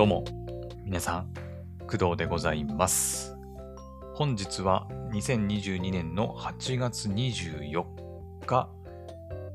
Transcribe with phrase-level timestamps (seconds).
[0.00, 0.24] どうも、
[0.86, 1.34] 皆さん、
[1.80, 3.36] 工藤でございます。
[4.14, 7.84] 本日は2022年の8月24
[8.46, 8.70] 日、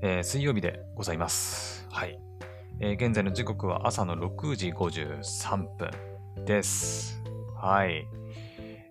[0.04, 1.88] えー水曜日でございます。
[1.90, 2.20] はい。
[2.80, 7.24] えー現在の時刻は朝の6時53分です。
[7.56, 8.08] はい。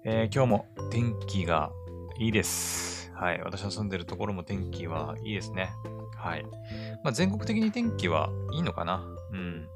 [0.05, 1.71] えー今日も天気が
[2.18, 3.12] いいです。
[3.14, 3.41] はい。
[3.45, 5.71] 私の住んでるところも天気はいいですね。
[6.16, 6.45] はい。
[7.05, 9.06] まあ、全国的に天気はいいのかな？
[9.30, 9.68] うん。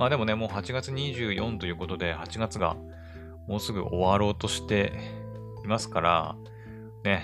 [0.00, 2.74] まあでもね、もう8月24ということで、8月が
[3.46, 4.94] もうすぐ終わろうとして
[5.62, 6.36] いますから、
[7.04, 7.22] ね、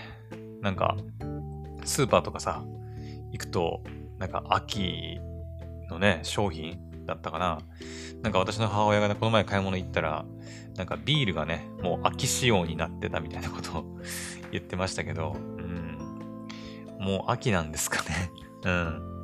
[0.61, 0.95] なんか、
[1.87, 2.63] スーパーとかさ、
[3.33, 3.83] 行くと、
[4.19, 5.19] なんか秋
[5.89, 7.61] のね、商品だったかな。
[8.23, 10.27] なんか私の母親がね、この前買い物行ったら、
[10.77, 13.85] なんかビールがね、もう秋仕様になってたみたいなことを
[14.53, 15.99] 言ってましたけど、うん。
[17.01, 18.31] もう秋なんですかね。
[18.65, 19.16] うん。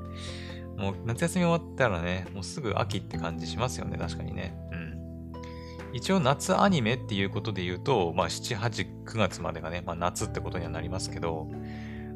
[0.82, 4.52] もう夏休み終わったらね、もうすぐ秋って感じしますよね、確かにね。
[4.72, 5.92] うん。
[5.92, 11.48] 一応夏アニメっていうことで言うと、まあ7、8、9月までがね、まあ夏ってことにはなりますけど、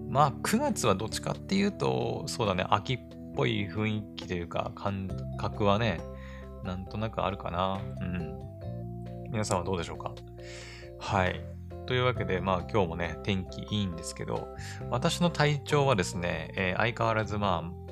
[0.09, 2.99] まあ9月はどっちかっていうと、そうだね、秋っ
[3.37, 5.09] ぽい雰囲気というか、感
[5.39, 6.01] 覚はね、
[6.65, 7.81] なんとなくあるかな。
[8.01, 8.35] うん。
[9.31, 10.13] 皆さんはどうでしょうか？
[10.99, 11.41] はい。
[11.87, 14.49] というわけで、まあ今日もね、天気いいんですけど、
[14.91, 17.86] 私の体調はですね、えー相変わらずまあ、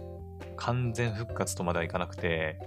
[0.56, 2.58] 完全復活とまではいかなくて、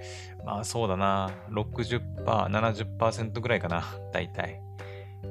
[0.45, 4.61] まあそうだな、60%、70%ぐらいかな、大体。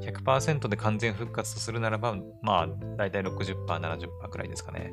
[0.01, 4.93] 100%で完全復活とするならば、まあ、大体60%、70%くらいですかね。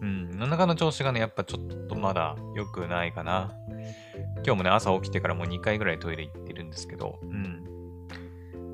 [0.00, 3.52] うん、世の中の調子がね、やっぱちょっとまだ良くないかな。
[4.44, 7.64] 今日もね、朝起きてからもう2回ぐらいトイレ行ってるんですけど、うん。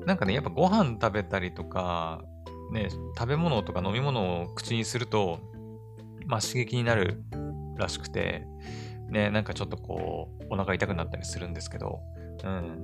[0.05, 2.23] なんかね、やっぱご飯食べたりとか、
[2.71, 5.39] ね、食べ物とか飲み物を口にすると、
[6.25, 7.23] まあ刺激になる
[7.77, 8.45] らしくて、
[9.09, 11.99] ね、なんかちょっとこう、お腹痛くなったりするんですけど、
[12.43, 12.81] うん。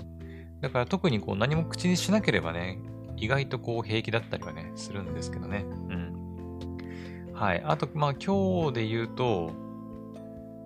[0.62, 2.80] だから特にこう何も口にしなければね、
[3.18, 5.66] 意外とこう平気だったりはね、するんですけどね。
[5.90, 7.34] うん。
[7.34, 7.64] はい。
[7.66, 9.52] あと、まあ今日で言うと、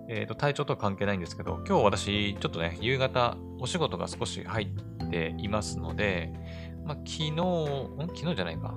[0.08, 6.32] えっ、と、体調とは関係ないんですけど、今日私、ちょっとね、夕方、お仕事が少し入っていますので、
[6.84, 7.34] まあ昨日、ん？
[8.14, 8.74] 昨日じゃないか。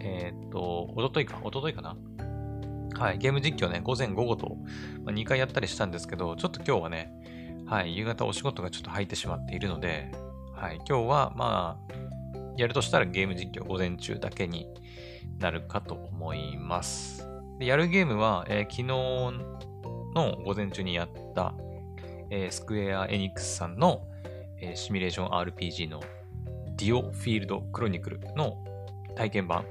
[0.00, 1.96] えっ、と、おとといか、おとといかな。
[2.98, 4.56] はい、ゲーム実況ね、午前午後と、
[5.04, 7.12] ま、2回やったりしたんですけど、ちょっと今日はね、
[7.66, 10.10] はい、夕方お仕事がちょっと入ってしまっているので、
[10.54, 11.94] はい、今日はまあ、
[12.56, 14.66] やるとしたらゲーム実況午前中だけに
[15.38, 17.28] なるかと思います。
[17.58, 18.84] でやるゲームは、えー昨日
[20.14, 21.54] の午前中にやった、
[22.30, 24.08] えースクエア・エニックスさんの、
[24.58, 26.00] えーシミュレーション RPG の
[26.76, 28.64] ディオフィールド・クロニクルの
[29.16, 29.66] 体験版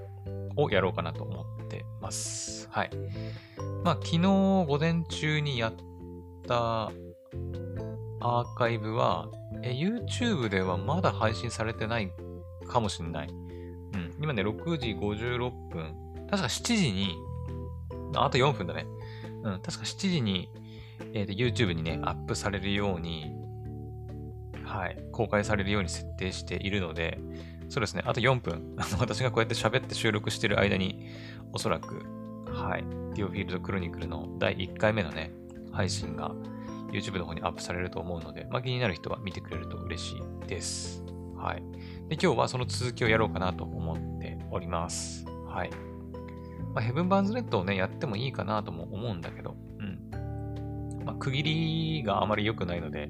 [0.56, 2.68] をやろうかなと思ってます。
[2.72, 2.90] はい。
[3.84, 5.74] まあ、昨日午前中にやっ
[6.48, 6.92] た
[8.22, 9.30] アーカイブは、
[9.62, 12.12] え YouTube ではまだ配信されてない
[12.68, 13.28] かもしれない。
[13.28, 14.16] うん。
[14.22, 15.96] 今ね、6時56分。
[16.30, 17.16] 確か7時に、
[18.16, 18.86] あと4分だね。
[19.44, 19.62] うん。
[19.62, 20.50] 確か7時に、
[21.14, 23.36] えーと YouTube にね、アップされるように、
[24.64, 27.20] はい、公開されるように設定しているので、
[27.70, 28.76] そうですね、あと4分。
[28.78, 31.08] あの私がこうやって喋って収録してる間に、
[31.54, 32.06] おそらく、
[32.48, 32.84] はい、
[33.16, 35.32] ディオフィールドクロニクルの第1回目のね、
[35.72, 36.34] 配信が
[36.92, 41.04] YouTube の方にアップされると思うので、まあ、気になる人は見てくれると嬉しいです。
[41.36, 41.64] はい。
[42.10, 45.26] で、今日はその続きをやろうかなと思っております。
[45.48, 45.70] はい。
[46.74, 51.06] まあ、ヘブン・バーンズ・レッドをね、やってもいいかなとも思うんだけど、うん。
[51.06, 53.10] まあ、区切りがあまり良くないので、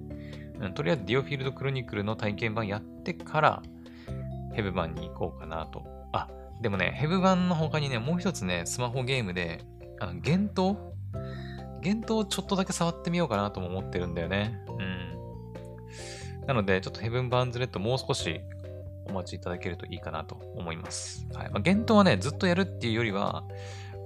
[0.59, 3.63] うん、とりあえずディオフィールドクロニクルの体験版やってから、
[4.55, 5.83] ヘブ版に行こうかなと。
[6.13, 6.29] あ、
[6.61, 9.61] でもね、ヘブ版の他にね、もう一つね、スマホゲームで、
[9.99, 10.77] あの、幻冬
[11.83, 14.59] 幻冬をちょっとだけ触ってみようかなとも思ってるんだよね。
[14.67, 16.45] うん。
[16.47, 18.41] なので、ちょっとヘブン・バーンズ・レッドもう少し
[19.07, 21.27] お待ちいただけるといいかなと思います。
[21.33, 21.49] はい。
[21.49, 23.43] まあ、幻冬はね、ずっとやるっていうよりは、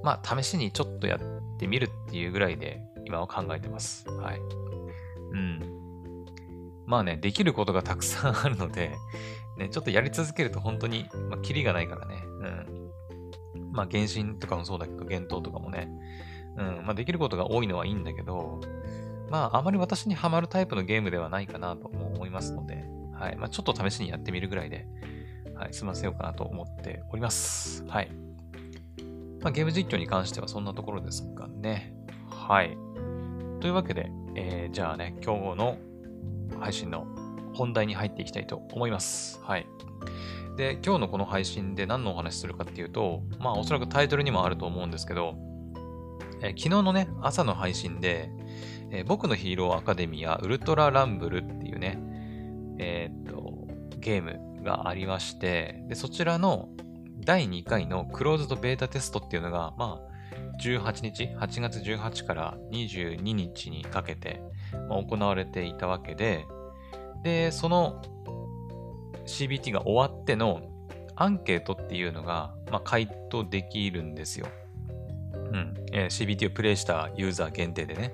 [0.04, 4.10] まあ、試しにちょっとやってみるっていうぐらいで、今は考えてます。
[4.10, 4.40] はい。
[5.32, 5.80] うん。
[6.86, 8.96] まあね、できることがたくさんあるので、
[9.60, 12.24] ね、ちょっとやり続けると本当に、まあ、キリがないからね。
[13.56, 13.72] うん。
[13.72, 15.90] まあ、原神とかもそうだけど、幻冬とかもね。
[16.58, 16.86] うん。
[16.86, 18.62] まあ、できることが多いのはいいんだけど、
[19.30, 23.36] まあ、あまり私にハマるタイプのゲームではないかなとも思いますので、はい。
[23.36, 24.88] まあ、ちょっと試しにやってみるぐらいで、
[25.56, 27.86] はい、済ませようかなと思っております。
[27.86, 28.12] はい。
[29.42, 31.94] まあ、ゲーム実況に関してはそんなところですかね。
[32.30, 32.78] はい。
[33.60, 35.78] というわけで、えーじゃあね、今日の
[36.60, 37.06] 配信の
[37.54, 39.40] 本題に入っていきたいと思います。
[39.44, 39.68] はい。
[40.58, 45.36] で、今日のこの配信で何のお話しするかっていうと、まあおそらくタイトルにもあると思うんですけど、
[46.42, 48.30] えー昨日のね、朝の配信で、
[48.92, 51.98] えー僕のヒーローアカデミアウルトラランブルっていうね、
[52.78, 53.68] えーっと、
[54.00, 56.70] ゲームがありまして、で、そちらの
[57.26, 60.10] 第2回のクローズドベータテストっていうのが、まあ、
[60.62, 64.42] 18日、8月18から22日にかけて、
[64.90, 66.46] まあ行われていたわけで、
[67.24, 68.02] で、その
[69.26, 70.62] CBT が終わっての
[71.16, 74.48] アンケートっていうのが、まあ、回答できるんですよ。
[75.34, 75.74] うん。
[75.92, 78.14] えー CBT をプレイしたユーザー限定でね。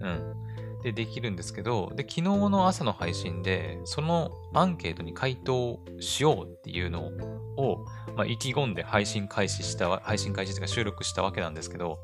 [0.00, 0.34] うん。
[0.82, 7.10] で、できるんですけど、で、昨日の朝の配信で、そのアンケートに回答しようっていうの
[7.56, 7.84] を、
[8.16, 12.00] まあ、意気込んで配信開始した、配信開始というか収録したわけなんですけど、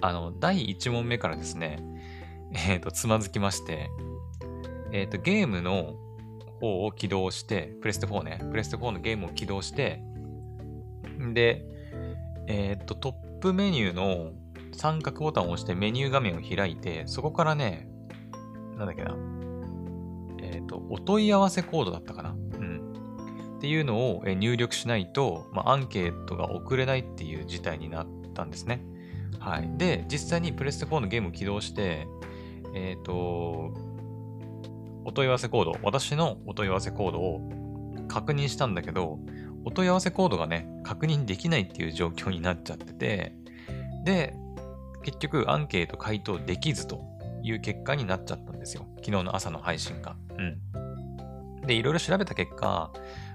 [0.00, 1.78] あの、第1問目からですね、
[2.68, 3.88] えっ、と、つまずきまして、
[4.92, 5.96] えっ、と、ゲームの
[6.60, 10.02] 方を起動して、プレステ4ね、プレステ4のゲームを起動して、
[11.32, 11.64] で、
[12.46, 14.32] えっ、と、トップメニューの
[14.72, 17.88] 三角ボタンを押してメニュー画面を開いて、そこからね、
[18.76, 19.16] なんだっけな、
[20.42, 22.30] えっ、と、お問い合わせコードだったかな。
[22.30, 23.56] うん。
[23.56, 28.84] っていうのを入力しないと、まあ、アンケートが送れないっていう事態になったんですね。
[29.38, 29.70] はい。
[29.76, 32.06] で、実際にプレステ4のゲームを起動して、
[32.74, 33.72] えっ、と、
[35.06, 37.40] お問い合わせコード、私のお問い合わせコードを
[38.08, 39.20] 確認したんだけど、
[39.64, 43.32] お問い合わせコードがね、確認できないっていう状況になっちゃってて、
[44.04, 44.34] で、
[45.04, 47.04] 結局アンケート回答できずと
[47.44, 48.84] いう結果になっちゃったんですよ。
[48.96, 50.16] 昨日の朝の配信が。
[50.38, 51.66] うん。
[51.68, 52.90] で、いろいろ調べた結果、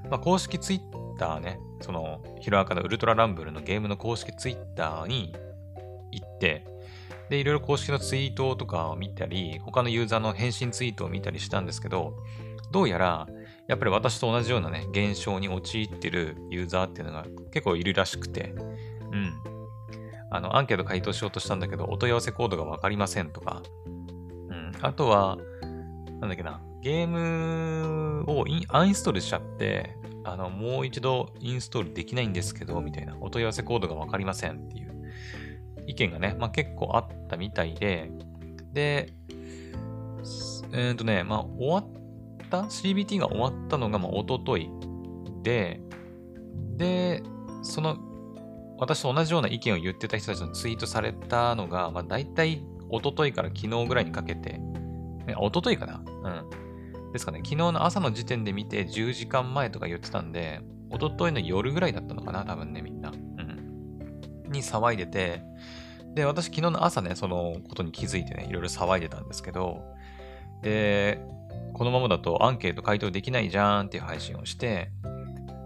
[0.10, 5.34] まあ、公式ツイッターね、その、ヒロアカのウルトラランブルのゲームの公式ツイッターに
[6.12, 6.66] 行って、
[7.32, 12.18] で、いろいろ公式のツイートとかを見たり、他のユーザーの返信ツイートを見たりしたんですけど、
[12.72, 13.26] どうやら、
[13.70, 18.54] やっぱり私と同じようなね、現象に陥ってるユーザーっていうのが結構いるらしくて、
[19.14, 19.34] うん。
[20.30, 23.64] あの、アンケート回答しようとしたんだけど、お問い合わせコードがわかりませんとか、
[24.50, 24.74] うん。
[24.82, 25.38] あとは、
[26.20, 29.96] なんだっけな、ゲームをインアンインストールしちゃって、
[30.26, 34.92] あの、もう一度インストールできないんですけど、みたいな、お問い合わせコードがわかりませんっていう
[35.88, 38.12] 意見がね、まあ結構あったみたいで、
[38.74, 39.14] で、
[40.74, 44.70] えっ、とね、まあ終わった、CBT が終わったのが、まあ一昨日
[45.44, 45.82] で、
[46.78, 47.24] で、
[47.64, 47.98] その、
[48.78, 54.60] 私と同じような意見を言ってた人たちのツイートされたのが、まあ大体一昨日から昨日ぐらいにかけて、
[55.28, 56.04] ね、一昨日かな？
[57.04, 57.12] うん。
[57.12, 63.12] ですかね、昨日の朝の時点で見て10時間前とか言ってたんで、一昨日の夜ぐらいだったのかな、多分ね、みんな。
[64.52, 65.42] に騒いでて、
[66.14, 69.82] で、私昨日の朝ね、そのことに気づいてね、いろいろ騒いでたんですけど、
[70.62, 71.20] で、
[71.74, 74.92] このままだとアンケート回答できないじゃんっていう配信をして、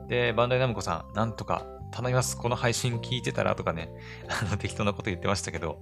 [0.07, 2.37] で、バンダイナムコさん、なんとか頼みます。
[2.37, 3.89] この配信聞いてたらとかね、
[4.29, 5.79] あの適当なこと言ってましたけど、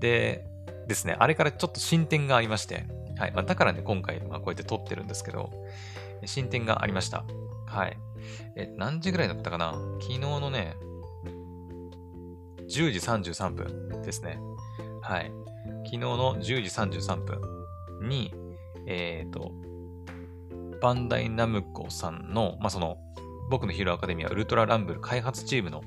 [0.00, 0.46] で、
[0.86, 2.84] ですね、あれからちょっと進展がありまして、
[3.16, 3.32] はい。
[3.32, 5.50] まあ、だからね、今回、まあ、こうやって撮ってるんですけど、
[6.24, 7.24] 進展がありました。
[7.66, 7.96] はい。
[8.56, 9.74] え、何時ぐらいだったかな？
[10.00, 10.74] 昨日のね、
[12.70, 14.38] 10時33分ですね。
[15.02, 15.32] はい。
[15.84, 16.52] 昨日の10時
[17.02, 17.40] 33分
[18.08, 18.32] に、
[18.86, 19.52] えっ、と、
[20.80, 22.96] バンダイナムコさんの、まあ、その、
[23.50, 25.82] 僕のヒーローアカデミアウルトラランブル開発チームの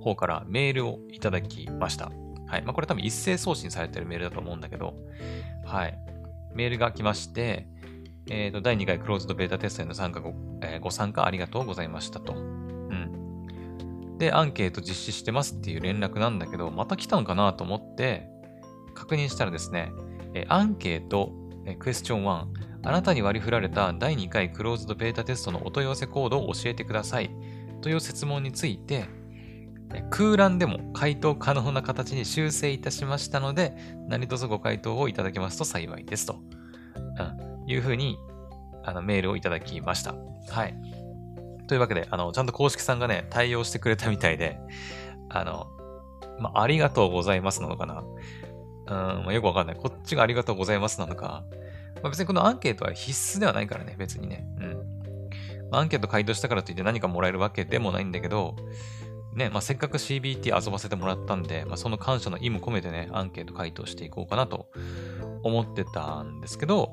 [0.00, 2.10] 方からメールをいただきました。
[2.46, 2.62] はい。
[2.62, 4.94] まあ、これ多分一斉送信されてるメールだと思うんだけど、
[5.64, 5.98] はい。
[6.52, 7.68] メールが来まして、
[8.28, 12.63] えっ、と、第2回クローズドベータテストへの参加ご,、えーご参加ありがとうございましたと。
[14.18, 18.28] で、アンケート実施してますっていう連絡なんだけど、また来たのかなと思って、
[18.94, 19.92] 確認したらですね、
[20.34, 21.32] えアンケート、
[21.66, 22.46] えクエスチョン1、
[22.86, 27.30] あなたに割り振られた第2回クローズドベータテストのお問い合わせコードを教えてください
[27.80, 29.06] という説問について、
[30.10, 33.74] 空欄でも回答可能な形に修正いたしましたので、
[34.08, 36.36] 何卒ご回答をいただけますと幸いですと、
[37.66, 38.18] いうふうに
[38.84, 40.14] あのメールをいただきました。
[40.50, 40.93] はい。
[41.66, 44.58] というわけで、あの、ちゃんと公式さんがね、対応してくれたみたいで、
[45.28, 45.68] あの、
[46.38, 48.04] まあ、ありがとうございますなのかな。
[48.86, 49.76] うん、まあよくわかんない。
[49.76, 51.44] こっちがありがとうございますなのか。
[51.96, 54.46] まあ、別にこのアンケートは必須ではないからね、別にね。
[54.58, 54.94] うん。
[55.72, 58.56] アンケート回答したからといって何かもらえるわけでもないんだけど、
[59.34, 64.68] ね、まあ、せっかく CBT 遊ばせてもらったんで、まあ、その感謝の意味も込めてね、アンケート回答していこうかなと
[65.42, 66.92] 思ってたんですけど、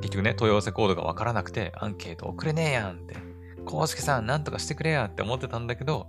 [0.00, 3.16] 結局ね、問い合わせコードがわからなくて、アンケート送れねえやんって、
[3.64, 6.08] 公式さんなんとかしてくれやって思ってたんだけど、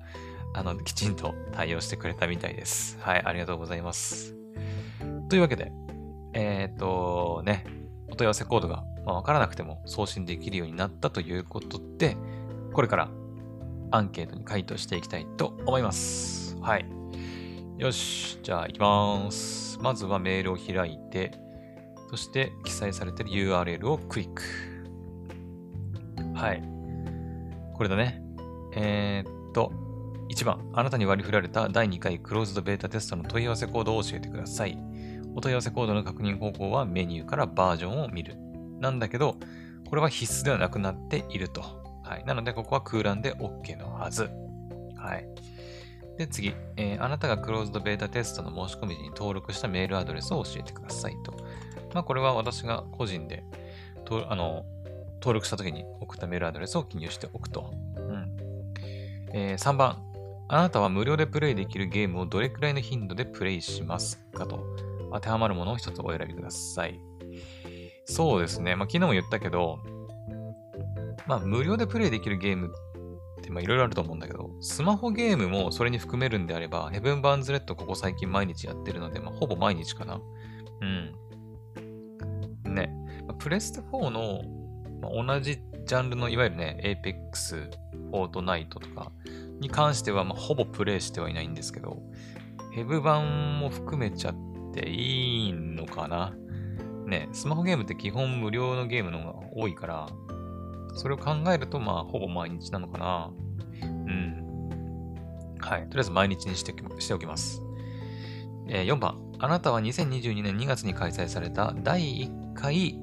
[0.53, 2.97] あの、きちんと対応してくれたみたいです。
[2.99, 4.35] はい、ありがとうございます。
[5.29, 5.71] というわけで、
[6.33, 7.65] えっ、とね、
[8.09, 12.17] お問い合わせコードがまあわからなくても送信できるようになったということで、
[12.73, 13.09] これから
[13.91, 16.57] アンケートに回答していきたいと思います。
[16.61, 16.85] はい。
[17.77, 18.39] よし。
[18.43, 19.79] じゃあ行きます。
[19.81, 21.31] まずはメールを開いて、
[22.09, 24.43] そして記載されている URL をクリック。
[26.35, 26.72] はい。
[27.73, 28.21] これだね。
[28.75, 29.71] えー、っと、
[30.29, 34.77] 1番、あなたに割り振られた第2回クローズドベータテストの問い合わせコードを教えてください。
[35.35, 38.35] お問い合わせコードの確認方法はメニューからバージョンを見る。
[38.79, 39.37] なんだけど、
[39.89, 41.61] これは必須ではなくなっていると。
[42.03, 42.25] はい。
[42.25, 44.29] なので、ここは空欄で OK のはず。
[44.95, 45.27] はい。
[46.17, 51.33] で、次、えー、あなたがクローズドベータテストの申し込み時に登録したメールアドレスを教えてくださいと。
[51.93, 53.43] まあ、これは私が個人で、
[54.05, 54.65] とあの、
[55.23, 57.73] 登録した時に送ったメールアドレスを記入しておくと。
[57.95, 58.37] うん。
[59.33, 60.03] えー、3番、
[60.49, 64.59] あなたは無料でプレイできるゲームをどれくらいの頻度でプレイしますかと。
[65.13, 66.99] 当てはまるものを一つお選びください。
[68.05, 68.75] そうですね。
[68.75, 69.79] まあ、昨日も言ったけど、
[71.25, 72.73] まあ、無料でプレイできるゲーム
[73.39, 80.19] ってまあいろいろあると思うんだけど、スマホゲームもそれに含めるんであれば、ヘブン・バーンズ・レッドここ最近毎日やってるので、まあ、ほぼ毎日かな。
[80.81, 82.73] うん。
[82.73, 82.93] ね。
[83.27, 84.41] まあ、プレステ4の、
[85.03, 87.69] まあ、同じジャンルのいわゆるね、Apex、
[88.11, 89.11] フォートナイトとか
[89.59, 92.01] に関しては、まあ、ほぼプレイしてはいないんですけど、
[92.71, 94.35] ヘブ版も含めちゃっ
[94.73, 96.33] ていいのかな。
[97.05, 100.07] ね、スマホゲームって基本無料のゲームの方が多いから、
[100.95, 103.31] それを考えると、まあ、ほぼ毎日なのかな。
[103.81, 104.33] うん。
[105.59, 105.81] はい。
[105.89, 107.61] とりあえず毎日にしてしておきます。
[108.67, 109.19] えー、4番。
[109.39, 112.97] あなたは2022年2月に開催された第1回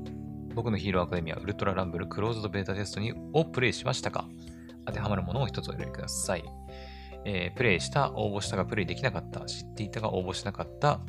[0.54, 4.28] 僕のヒーローアカデミアウルトラランブルクローズドベータテストにをプレイしましたか？
[4.86, 6.44] 当てはまるものを一つお選びください。
[7.24, 11.00] えー、プレイした、応募したがプレイできなかった、知っていたが応募しなかった、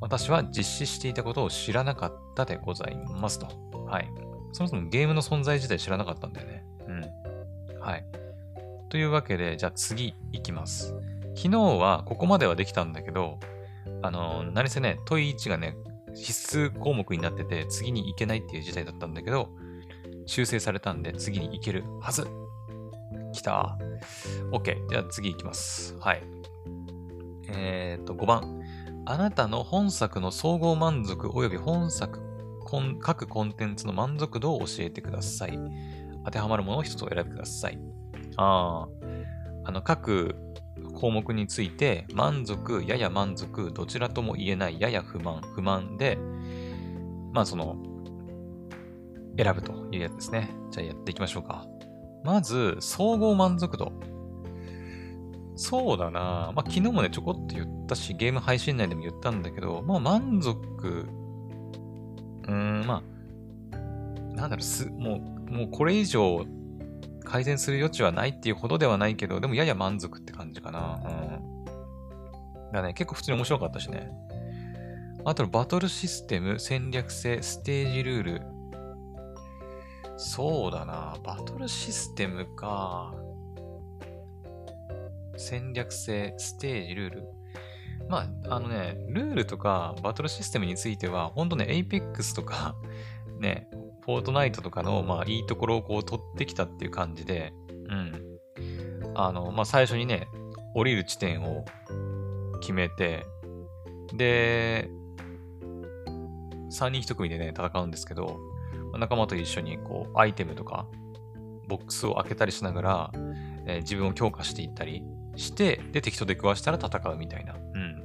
[0.00, 3.46] 私は実施していたことを知らなかったでございますと。
[3.86, 4.08] はい。
[4.52, 6.64] そもそもゲームの存在自体知らなかったんだよね。
[6.86, 7.80] うん。
[7.80, 8.04] はい。
[8.88, 10.94] というわけで、じゃあ次行きます。
[11.34, 13.38] 昨日はここまではできたんだけど、
[14.02, 15.74] あの、何せね、問い1がね、
[16.14, 19.48] 必須項目になってて、次に行けないっていう事態だったんだけど、
[20.26, 22.26] 修正されたんで、次に行けるはず。
[23.32, 23.78] 来た。
[24.50, 24.88] OK。
[24.88, 25.96] じゃあ次行きます。
[25.98, 26.22] はい。
[27.48, 28.60] えっ、と、5番。
[29.04, 32.20] あなたの本作の総合満足及び本作
[33.00, 35.58] 各コンテンツの満足度を教えてください。
[36.24, 37.78] 当てはまるものを一つお選びください。
[38.36, 38.88] ああ、
[39.64, 40.34] あの、各
[40.94, 46.18] 項目について、満足、やや満足、どちらとも言えない、やや不満、不満で、
[47.32, 47.76] まあその、
[49.36, 50.50] 選ぶというやつですね。
[50.70, 51.66] じゃあやっていきましょうか。
[52.24, 53.92] まず、総合満足度。
[55.54, 61.06] そうだなまあ昨日もね、ちょこっと言ったし、ゲーム配信内でも言ったんだけど、まあ満足
[62.44, 63.02] うーん、ま
[63.72, 63.76] あ、
[64.34, 65.16] なんだろう、す、も
[65.48, 66.44] う、もうこれ以上
[67.32, 71.00] 改善する余地はないっていうほどではないけど、でもやや満足って感じかな。
[71.02, 72.72] うん。
[72.72, 74.10] だね、結構普通に面白かったしね。
[75.24, 78.42] あと、バトルシステム、戦略性、ステージルール。
[80.18, 81.16] そうだな。
[81.24, 83.14] バトルシステムか。
[85.38, 87.24] 戦略性、ステージルール。
[88.10, 92.74] まあ、あのね、ルールとかバトルシステムについては、ほんとね、Apex とか、
[93.40, 93.70] ね、
[94.04, 97.52] フォートナイトとかの、まあ、いいところをこう取ってきたっていう感じで、
[97.88, 98.12] うん。
[99.14, 100.28] あの、まあ、最初にね、
[100.74, 101.64] 降りる地点を
[102.60, 103.26] 決めて、
[104.12, 104.90] で、
[106.70, 108.38] 3人1組でね、戦うんですけど、
[108.98, 110.86] 仲間と一緒にこう、アイテムとか、
[111.68, 113.10] ボックスを開けたりしながら、
[113.66, 115.04] えー、自分を強化していったり
[115.36, 117.54] して、で、敵と出くわしたら戦うみたいな。
[117.54, 118.02] うん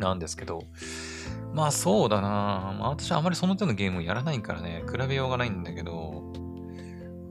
[0.00, 0.64] なんですけど、
[1.52, 2.74] まあそうだな。
[2.78, 6.32] まあ私はあまりその手のゲームをやらないからね、比べようがないんだけど、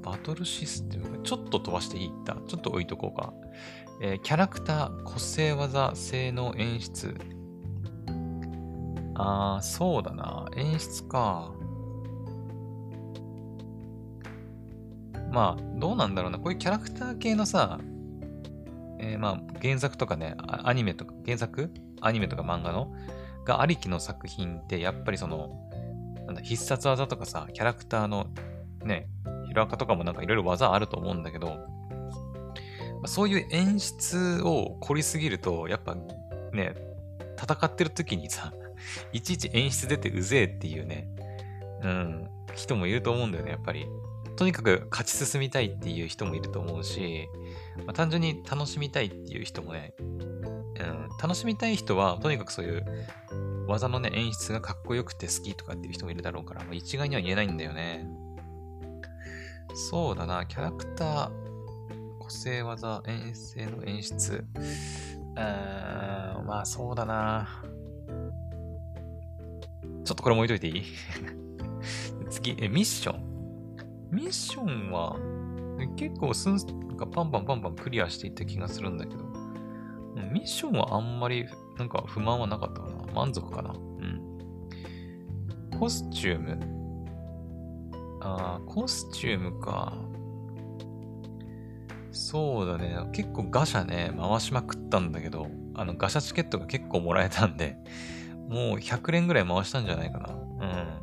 [0.02, 2.08] バトルシステム、ちょっと飛ばしていい？
[2.08, 2.36] った？
[2.48, 3.34] ちょっと置いとこうか。
[4.02, 7.16] えー、キャラクター、個性技、性能、演出。
[9.16, 10.48] あー、そうだな。
[10.56, 11.52] 演出か。
[15.32, 16.40] まあ、どうなんだろうな。
[16.40, 17.78] こういうキャラクター系のさ、
[19.00, 21.72] えー、まあ、原作とかね、アニメとか、原作？
[22.00, 22.94] アニメとか漫画の？
[23.50, 25.50] がありきの作品って、やっぱりその、
[26.28, 28.28] なんだ、必殺技とかさ、キャラクターの
[28.84, 29.08] ね、
[29.48, 31.58] ヒロアカとかもなんかいろいろ技あると思うんだけど、
[33.06, 35.96] そういう演出を凝りすぎると、やっぱ
[36.54, 36.76] ね、
[37.42, 38.54] 戦ってる時にさ、
[39.12, 41.08] いちいち演出出てうぜえっていうね、
[41.82, 43.88] うん、人もいると思うんだよね、やっぱり。
[44.36, 47.28] とにかく勝ち進みたいっていう人もいると思うし、
[47.80, 49.94] まあ、単純に楽しみたいっていう人もね、
[50.80, 52.86] うん、楽しみたい人は、とにかくそういう
[53.68, 58.08] 技のね、演出がかっこよくて好きとかっていう人もいるだろうから、まあ、一概には言えないんだよね。
[59.92, 61.30] そうだな、キャラクター、
[62.20, 64.46] 個性技、演出の演出。
[65.36, 67.48] うーん、まあそうだな。
[70.04, 70.84] ちょっとこれも置いといていい？
[72.32, 73.30] 次、え、ミッション？
[74.12, 75.18] ミッションは、
[75.96, 76.56] 結構スン
[76.88, 79.24] なんかパンパンパンパンクリアしていった気がするんだけど、
[80.32, 81.46] ミッションはあんまり
[81.78, 83.14] なんか不満はなかったかな。
[83.14, 83.72] 満足かな。
[83.72, 84.22] うん。
[85.80, 86.60] コスチューム？
[88.22, 89.94] あ、コスチュームか。
[92.12, 92.98] そうだね。
[93.14, 97.78] 結構ガシャね、回しまくったんだけど、あのガシャチケットが結構もらえたんで、
[98.50, 100.34] もう100連ぐらい回したんじゃないかな。
[100.34, 101.00] うん。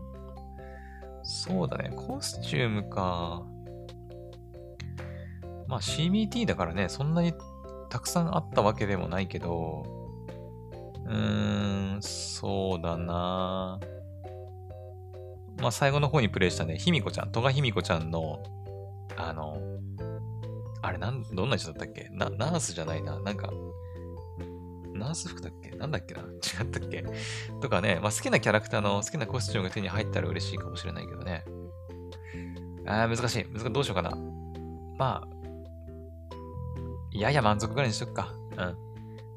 [1.23, 1.91] そうだね。
[1.97, 3.43] コスチュームか。
[5.69, 7.33] まあ CBT だからね、そんなに
[7.89, 9.85] たくさんあったわけでもないけど、
[11.07, 13.79] うーん、そうだな
[15.61, 18.43] まあ最後の方にプレイしたね、ひみこちゃん、戸賀ひみこちゃんの、
[19.17, 19.59] あの、
[20.83, 22.09] あれなん、どんな人だったっけ？
[22.13, 23.19] な、ナースじゃないな。
[23.21, 23.51] なんか、
[24.93, 25.71] ナース服だっけ？
[25.71, 26.21] なんだっけな？
[26.21, 26.25] 違
[26.65, 27.05] ったっけ？
[27.61, 31.45] とかね、まあ、好きなキャラクターの好きなコスチュームが手に入ったら嬉しいかもしれないけどね。
[32.87, 33.45] あー、難しい。
[33.53, 33.73] 難しい。
[33.73, 34.17] どうしようかな。
[34.99, 35.29] まあ、
[37.13, 38.29] やや満足ぐらいにしとくか。
[38.57, 38.77] うん。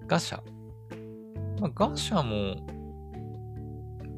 [0.07, 0.41] ガシャ。
[1.61, 2.65] まあ、ガシャも、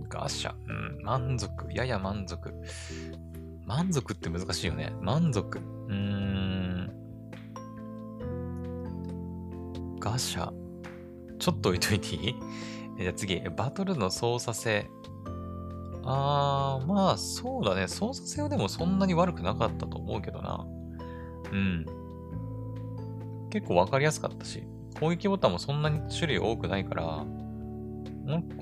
[0.10, 0.53] ガシャ。
[0.67, 1.67] うん、満足。
[1.74, 2.53] やや満足。
[3.65, 4.93] 満足って難しいよね。
[5.01, 5.60] 満足。
[5.60, 6.91] うーん。
[10.00, 10.51] ガシャ。
[11.39, 12.36] ちょっと置いといていい？
[13.01, 14.89] じゃあ次、バトルの操作性。
[16.03, 17.88] あー、まあそうだね。
[17.88, 20.65] 操作性はでもそんなに悪くなかったと思うけどな。
[21.51, 21.86] うん。
[23.51, 24.63] 結構わかりやすかったし、
[25.00, 27.25] 攻撃ボタンもそんなに種類多くないから、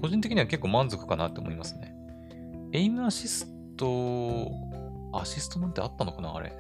[0.02, 1.94] 個人的には結構満足かなって思いますね。
[2.74, 4.52] エイムアシスト、
[5.14, 6.54] アシストなんてあったのかなあれ。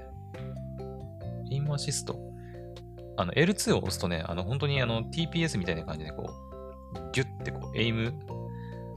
[1.51, 2.19] エイムアシスト。
[3.17, 8.13] あの、L2 を押すとね、あの、本当にあの、TPS みたいな感じでこう、ギュッてこう、エイム、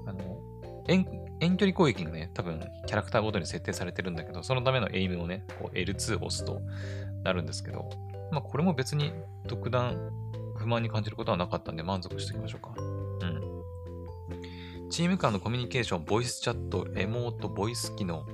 [0.07, 0.39] あの、
[0.87, 1.07] 遠
[1.41, 6.61] 遠距離攻撃がね、多分、キャラクターごとに設定されてるんだけど、そのためのエイムをね、こう L2 を押すと
[7.25, 7.91] なるんですけど、
[8.33, 9.13] まあ、これも別に
[9.47, 10.11] 特段
[10.57, 12.75] 不満に感じることはなかったんで満足しておきましょうか。
[12.79, 12.85] う
[14.87, 14.91] ん。
[14.91, 18.25] チーム間のコミュニケーション、ボイスチャット、エモート、ボイス機能。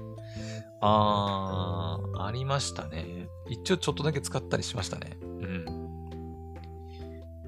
[0.80, 3.28] あー、ありましたね。
[3.48, 5.18] 一応ちょっとだけ使ったりしましたね。
[5.20, 5.88] うん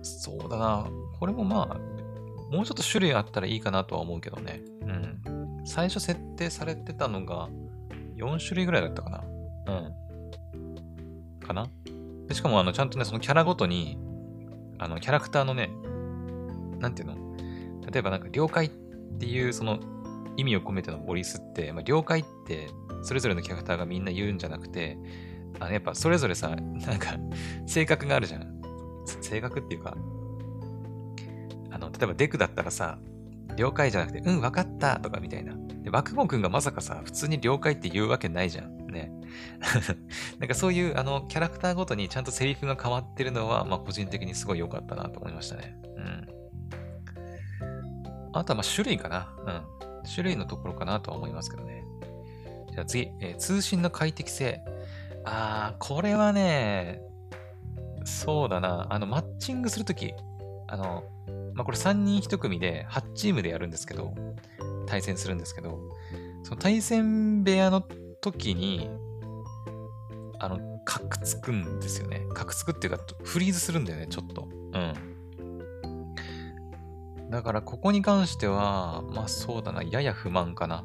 [0.02, 0.88] そうだな。
[1.18, 4.60] これもまあ、もうちょっと種類あったらいいかなとは思うけどね。
[4.82, 5.62] うん。
[5.64, 7.48] 最初設定されてたのが
[8.16, 9.24] 4種類ぐらいだったかな。
[9.66, 9.72] う
[11.38, 11.46] ん。
[11.46, 11.68] かな
[12.30, 13.98] でしかも、あの、ちゃんとね、そのキャラごとに、
[14.78, 15.68] あの、キャラクターのね、
[16.78, 17.16] なんていうの？
[17.90, 18.70] 例えばなんか、了解っ
[19.18, 19.80] ていうその
[20.36, 22.68] 意味を込めてのボリスって、まあ、了解って
[23.02, 24.96] それぞれのキャラクターがみんな言うんじゃなくて、
[25.58, 27.16] あのやっぱそれぞれさ、なんか
[27.66, 28.62] 性格があるじゃん。
[29.20, 29.96] 性格っていうか、
[31.72, 33.00] あの、例えばデクだったらさ、
[33.56, 35.54] 了解じゃなくて、うん、わかったとかみたいな。
[35.82, 38.86] で、爆豪くんがまさかさ、普通に了解って言うわけないじゃん。
[38.86, 39.10] ね。
[40.38, 45.78] なんかそういう、あの、キャラクターごとにちゃんとセリフが変わってるのは、まあ、個人的にすごい良かったなと思いましたね。
[45.96, 46.28] うん。
[48.32, 49.32] あとは、まあ、種類かな。
[49.46, 50.06] うん。
[50.08, 51.84] 種類のところかなとは思いますけどね。
[52.72, 54.62] じゃあ次、えー、通信の快適性。
[55.24, 57.00] あー、これはね、
[58.04, 58.86] そうだな。
[58.90, 60.14] あの、マッチングするとき、
[60.68, 61.04] あの、
[61.54, 64.14] まあ、これ3人1組で8チームでやるんですけど、
[64.90, 65.79] 対戦するんですけど、
[66.42, 67.81] その対戦部屋の
[68.20, 68.90] 時に、
[70.40, 72.26] あの、カクつくんですよね。
[72.35, 74.48] カクつくっていうか、フリーズするんだよね、ちょっと。
[74.72, 74.94] うん。
[77.31, 80.85] だから、ここに関しては、まあそうだな、やや不満かな。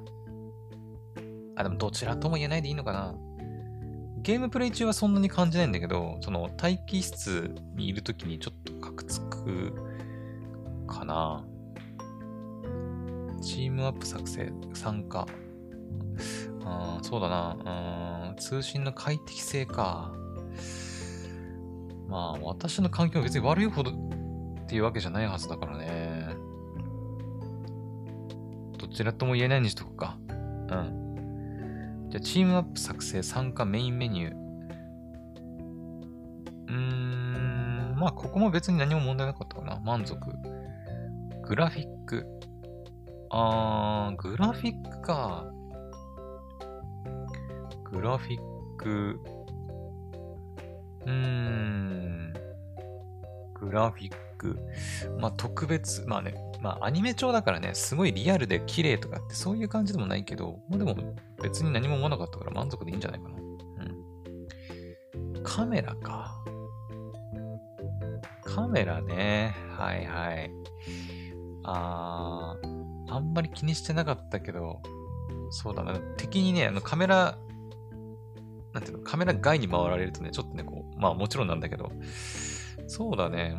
[1.56, 3.16] あ、でもどちらとも言えないでいいのかな。
[4.22, 9.74] ゲームプレイ中はそんなに感じないんだけど、その待機室にいるときにちょっとカクつく
[10.88, 11.44] かな。
[13.46, 15.28] チームアップ作成、参加。
[16.68, 20.12] あそうだな通信の快適性か。
[22.08, 26.30] まあ、私の環境は別に悪いほどっていうわけじゃないはずだからね。
[28.80, 30.18] どちらとも言えないにしとくか。
[30.30, 32.08] うん。
[32.10, 34.36] じゃあ、チームアップ作成、参加、メインメニュー。
[36.68, 39.80] うーん、まあ、ここも別に何も問題なかったかな。
[39.82, 40.20] 満足。
[41.48, 42.26] グラフィック。
[43.38, 45.46] あー、グラフィックか。
[47.92, 48.40] グラフィッ
[48.78, 49.20] ク。
[51.06, 52.34] うーん。
[53.60, 54.58] グラフィック。
[55.20, 56.06] まあ、特別。
[56.08, 60.96] まあね、まあ、アニメ調だからね、すごいリアルで綺麗とかってそういう感じでもないけど、まあ、でも
[61.44, 63.36] 別に何も思わなかったから満足でいいんじゃないかな。
[65.36, 65.44] うん。
[65.44, 66.42] カメラか。
[68.46, 69.54] カメラね。
[69.78, 70.52] はいはい。
[71.66, 72.75] あー、
[73.16, 74.82] あんまり気にしてなかったけど、
[75.50, 75.98] そうだな。
[76.18, 77.38] 敵にね、あのカメラ、
[78.74, 81.92] なんていうの、カメラ外に回られるとね、ちょっとね、こう、まあもちろんなんだけど、
[82.88, 83.56] そうだね。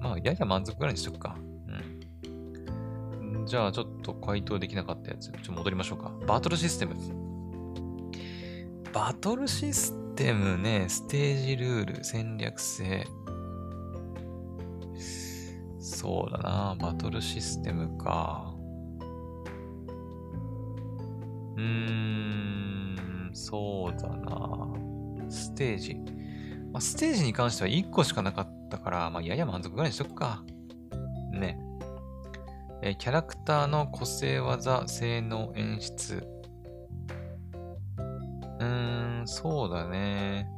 [0.00, 1.36] まあ、やや満足ぐらいにしとくか。
[1.72, 3.46] うん。
[3.46, 6.12] じゃあ、ちょっと回答できなかったやつ、ちょっと戻りましょうか。
[6.26, 6.94] バトルシステム。
[8.92, 13.06] バトルシステムね、ステージルール、戦略性。
[15.78, 18.57] そうだな、バトルシステムか。
[21.58, 24.68] うーん、そうだな。
[25.28, 25.96] ステージ。
[26.72, 30.44] まあ、ステージに関しては1個しかなかったから、まあ、やや満足ぐらいにしとくか。
[31.32, 31.58] ね。
[32.80, 36.24] えキャラクターの個性技、性能、演出。
[38.60, 40.48] うーん、そうだね。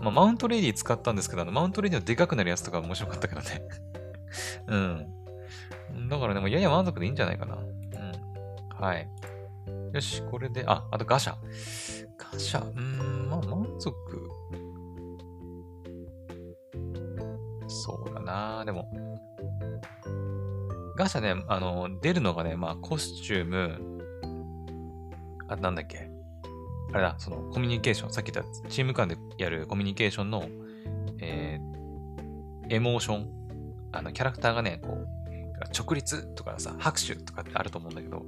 [0.00, 3.62] まあ、マウントレディ使ったんですけど、あのマウントレディのでかくなるやつとか面白かったからね。
[4.68, 6.08] うん。
[6.08, 7.56] だからね、もうやや満足でいいんじゃないかな。
[7.56, 8.82] うん。
[8.82, 9.08] はい。
[9.92, 11.34] よし、これで、あ、あとガシャ。
[12.32, 13.94] ガシャ、うーん、まあ満足。
[17.66, 18.88] そうだなでも。
[20.96, 24.00] ガシャね、あの、出るのがね、まあコスチューム、
[25.48, 26.10] あ、なんだっけ。
[26.92, 30.44] あれだ、そのコミュニケーション、さっき言ったチーム間でやるコミュニケーションの、
[31.20, 33.30] えー、エモーション。
[33.92, 35.19] あの、キャラクターがね、こう、
[35.66, 38.24] 直立とかさ、拍手とかってあると思うんだけど、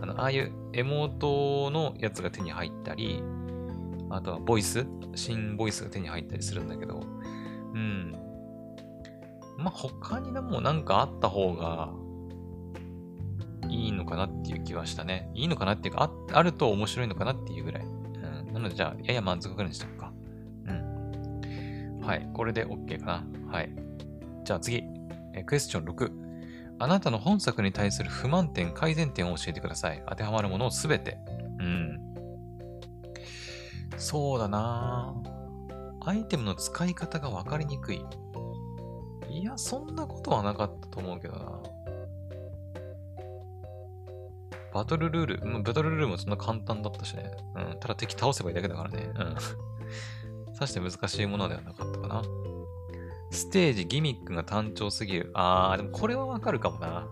[0.00, 3.22] あの、ああいうエモートのやつが手に入ったり、
[4.10, 7.00] あとはボイス、新ボイスが手に入ったりするんだけど、
[7.74, 8.12] うん。
[9.58, 11.90] まあ、他にでもなんかあった方が
[13.68, 15.30] いいのかなっていう気はしたね。
[15.34, 17.84] いいのかなっていうか、ああると面白いのかなっていうぐらい。
[17.84, 17.88] う
[18.50, 18.52] ん。
[18.52, 20.12] なので、じゃあ、やや満足ぐらいにしとくか。
[20.66, 22.00] うん。
[22.00, 22.28] はい。
[22.32, 23.24] これで OK かな。
[23.50, 23.70] はい。
[24.44, 24.84] じゃあ次。
[25.34, 26.25] えクエスチョン6。
[26.78, 30.02] あなたの本作に対する不満点、改善点を教えてください。
[30.08, 31.18] 当てはまるものをすべて。
[31.58, 31.98] うん。
[33.96, 35.14] そうだな
[36.04, 38.04] アイテムの使い方がわかりにくい。
[39.30, 41.62] いや、そんなことはなかったと思うけどな。
[44.72, 47.30] バトルルール、バトルルールもそんな簡単だったしね。
[47.54, 47.80] うん。
[47.80, 49.08] ただ敵倒せばいいだけだからね。
[49.14, 50.54] うん。
[50.54, 52.22] さして難しいものではなかったかな。
[53.30, 55.30] ステージ、ギミックが単調すぎる。
[55.34, 57.08] あー、でもこれはわかるかもな。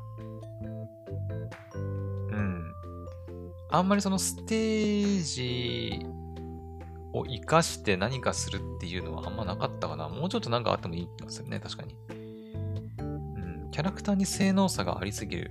[2.31, 2.73] うん。
[3.71, 6.07] あんまりそのステージ
[7.13, 10.09] を活かして何かするっていうのはあんまなかったかな。
[10.09, 11.97] もうちょっとなんかあってもいい気がするね、確かに。
[12.99, 13.71] うん。
[13.71, 15.51] キャラクターに性能差がありすぎる。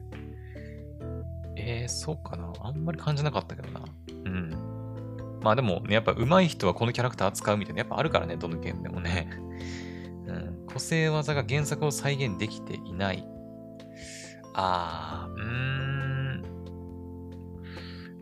[1.56, 2.52] えー、そうかな。
[2.62, 3.82] あんまり感じなかったけどな。
[4.26, 5.40] うん。
[5.42, 9.30] まあでもね、やっぱ上手い人はこのキャラクター扱うみたいな、やっぱあるからね、どのゲームでもね。
[10.74, 13.24] うん、個性技が原作を再現できていない。
[14.56, 16.42] あー、うーん。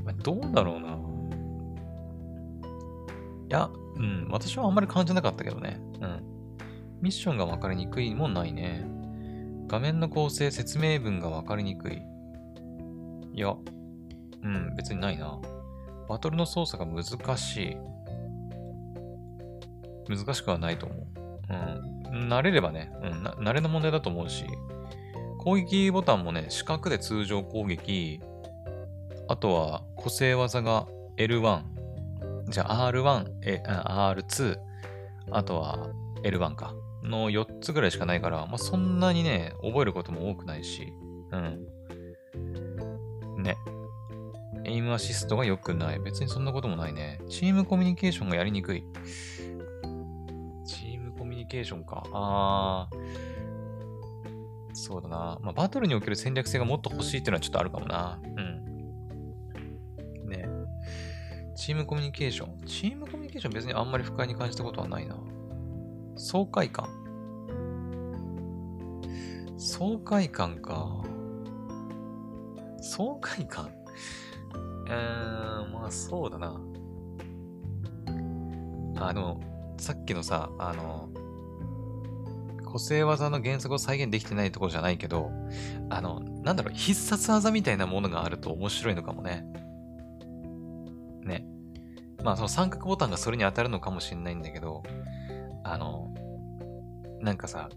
[0.03, 0.97] まあ、どうだろうな。
[3.49, 5.79] いや、うん、私はあんまり感じなかったけどね。
[6.01, 6.23] うん。
[7.01, 8.85] ミッションが分かりにくいもんないね。
[9.67, 12.01] 画面の構成、説明文が分かりにくい。
[13.33, 13.55] いや、
[14.43, 15.39] うん、別にないな。
[16.07, 17.77] バトルの操作が難しい。
[20.09, 21.07] 難しくはないと思う。
[21.49, 22.00] うん。
[22.11, 24.45] 慣れればね、うん、慣れの問題だと思うし、
[25.39, 28.21] 攻撃ボタンもね、四角で通常攻撃、
[29.27, 31.61] あとは個性技が L1、
[32.49, 34.57] じゃあ R1、え R2、
[35.31, 35.89] あとは
[36.23, 40.93] L1 か、の4つぐらいしかないから、まあ、そんなにね、覚えることも多くないし、
[41.31, 41.67] うん。
[43.43, 43.57] ね。
[44.63, 45.99] エイムアシストが良くない。
[45.99, 47.19] 別にそんなこともないね。
[47.29, 48.83] チームコミュニケーションがやりにくい。
[51.51, 52.03] ケーションか。
[52.13, 52.97] あー。
[54.73, 55.37] そうだな。
[55.41, 58.21] まあ、バトルにおける戦略性がもっと欲しいっていうのはちょっとあるかもな。
[58.23, 60.29] うん。
[60.29, 60.47] ね
[61.57, 62.65] チームコミュニケーション。
[62.65, 65.17] チームコミュニケーション別にあんまり不快に感じたことはないな。
[66.15, 66.87] 爽快感。
[69.57, 71.03] 爽快感か。
[72.81, 73.69] 爽快感？
[74.85, 76.61] うーん、まあそうだな。
[78.95, 79.41] あ、でも、
[79.77, 81.09] さっきのさ、あの、
[82.71, 85.29] 個性技の原則を再現できてないところじゃないけど、
[85.89, 89.45] あの、なんだろう、必殺技みたいなものがあると面白いのかもね。
[91.23, 91.45] ね。
[92.23, 94.83] まあ、その三角ボタンがそれに当たるのかもしれないんだけど、
[95.63, 96.13] あの、
[97.19, 97.67] なんかさ、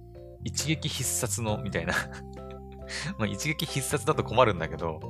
[0.45, 1.95] 一撃必殺の、みたいな
[3.19, 5.01] まあ、一撃必殺だと困るんだけど、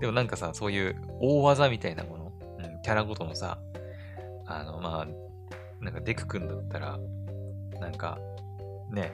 [0.00, 3.58] でもなんかさ、そういう大技みたいなもの、うん、キャラごとのさ、
[4.46, 5.06] あの、まあ、
[5.80, 6.98] なんかデク君だったら、
[7.80, 8.18] なんか、
[8.90, 9.12] ね、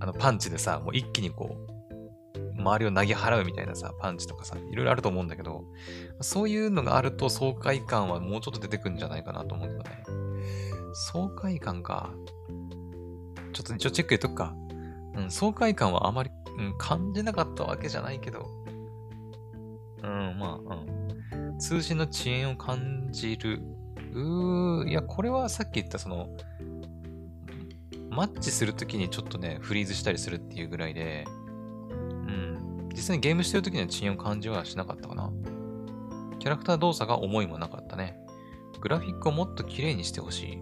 [0.00, 1.78] あの、パンチでさ、もう一気にこう、
[2.58, 5.64] 周りを投げ払うみたいなさ、パンチとかさ、いろいろあると思うんだけど、
[6.20, 10.04] そういうのがあると爽快感はもうちょっと出てくるんじゃないかなと思うけどね。
[10.92, 12.10] 爽快感か。
[13.52, 14.54] ちょっと一応チェック入れとくか。
[15.16, 18.46] うん、爽快感はあまり、うん、感じなかったわけじゃないけど、
[20.02, 21.58] うん、まあ、うん。
[21.58, 23.60] 通信の遅延を感じる。
[24.12, 26.28] うー、いや、これはさっき言ったその、
[28.18, 31.24] マッチするときにちょっとね、フリーズしたりするっていうぐらいで、
[31.88, 32.88] うん。
[32.92, 35.30] 実際にゲームしてるときには遅延を感じはしなかったかな。
[36.40, 38.18] キャラクター動作が重いもなかったね。
[38.80, 40.58] グラフィックをもっと綺麗にしてほしい。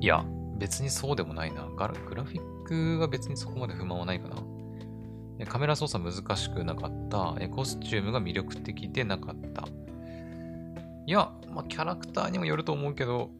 [0.00, 0.24] いや、
[0.58, 1.66] 別にそうでもないな。
[1.68, 1.78] グ
[2.16, 5.46] ラフィックは別にそこまで不満はないかな。
[5.46, 7.36] カメラ操作難しくなかった。
[7.50, 9.68] コスチュームが魅力的でなかった。
[11.06, 13.30] いや、まあ、キャラクターにもよると思うけど、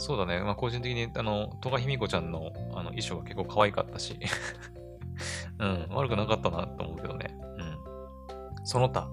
[0.00, 0.40] そうだね。
[0.40, 4.18] まあ、個人的に、あの、戸賀卑子ちゃんのあの衣装が結構可愛かったし
[5.60, 7.38] うん、悪くなかったなと思うけどね。
[7.58, 8.64] うん。
[8.64, 9.10] その他。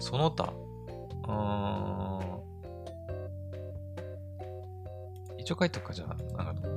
[0.00, 0.52] その他。
[1.28, 2.20] あ
[5.38, 6.42] 一応書いとくか、じゃあ。
[6.42, 6.68] なんか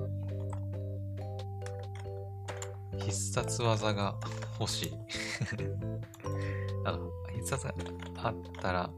[3.00, 4.16] 必殺技が
[4.60, 4.94] 欲しい
[6.86, 7.74] あの、必殺が
[8.22, 8.90] あったら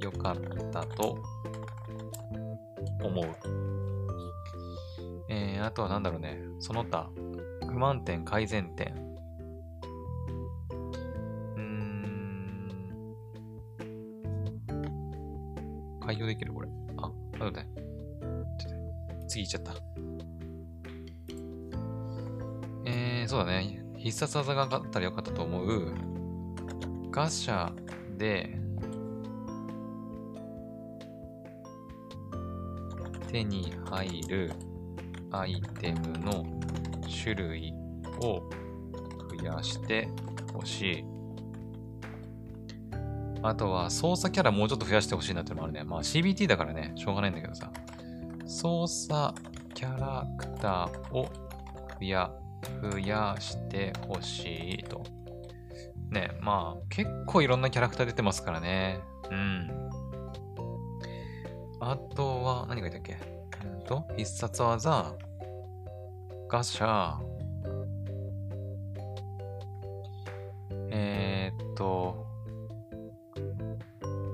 [0.00, 0.36] よかっ
[0.72, 1.22] たと
[3.02, 3.26] 思う。
[5.28, 6.40] えー、あとはなんだろうね。
[6.58, 7.10] その他、
[7.68, 8.94] 不満点、改善点。
[11.56, 12.68] うん。
[16.00, 16.68] 開業できるこれ。
[16.96, 17.66] あ、待って。
[19.28, 19.74] 次行っちゃった。
[22.86, 23.80] えー、そうだね。
[23.96, 25.94] 必殺技があったらよかったと思う。
[27.12, 27.72] ガシャ
[28.16, 28.58] で、
[33.30, 34.52] 手に入る
[35.30, 36.44] アイテムの
[37.22, 37.72] 種類
[38.22, 38.42] を
[39.38, 40.08] 増やして
[40.52, 41.04] ほしい。
[43.42, 45.84] あとは操作キャラもうちょっと増やしてほしいなっていうのもあるね。
[45.84, 47.70] まあ CBT だからね、しょうがないんだけどさ。
[48.46, 49.34] 操作
[49.74, 51.30] キャラクターを
[52.00, 52.30] 増や、
[52.82, 55.04] 増やしてほしいと。
[56.10, 58.98] ね、まあ結構いろんなキャラクター出てますからね。
[59.30, 59.70] うん。
[61.80, 63.16] あとは、何がいたっけ？
[63.64, 65.14] うんと、必殺技、
[66.48, 67.16] ガシャ、
[70.90, 72.26] えー、っと、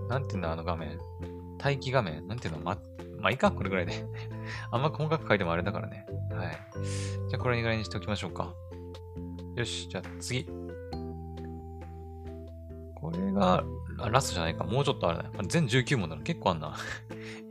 [0.09, 0.99] なんていうんだ、あの画面。
[1.63, 2.27] 待機画面。
[2.27, 2.61] なんていうの？
[2.61, 2.77] ま、
[3.21, 4.05] まあ、いいか、これぐらいで
[4.71, 6.07] あんま細かく書いてもあれだからね。
[6.31, 6.59] はい。
[7.29, 8.53] じゃあ、これぐらいにしておきましょうか。
[9.55, 10.45] よし、じゃあ次。
[12.95, 13.65] これが、
[14.11, 14.65] ラストじゃないか。
[14.65, 15.31] もうちょっとあるね。
[15.49, 16.77] 全19問なの結構あんな。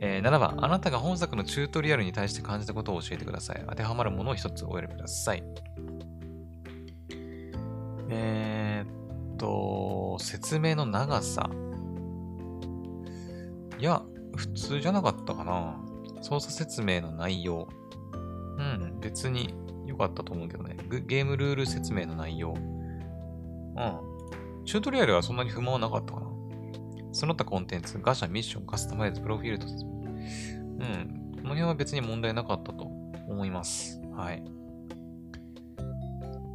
[0.00, 3.64] えー、7番、あなたが本作のチュートリアルに対して感じたことを教えてください。
[3.68, 5.42] 当てはまるものを一つお選びください。
[8.08, 11.50] えー、っと、説明の長さ。
[13.78, 14.02] いや、
[14.36, 15.80] 普通じゃなかったかな。
[16.22, 17.68] 操作説明の内容。
[18.58, 19.54] うん、別に
[19.86, 20.76] 良かったと思うけどね。
[21.06, 22.54] ゲームルール説明の内容。
[22.54, 24.64] うん。
[24.64, 26.26] チュートリアルはそんなに不満はなかったかな。
[27.16, 31.32] その他コンテンツ、ガシャ、ミッション、カスタマイズ、プロフィールと、うん。
[31.36, 32.84] この辺は別に問題なかったと
[33.26, 34.02] 思います。
[34.14, 34.44] はい。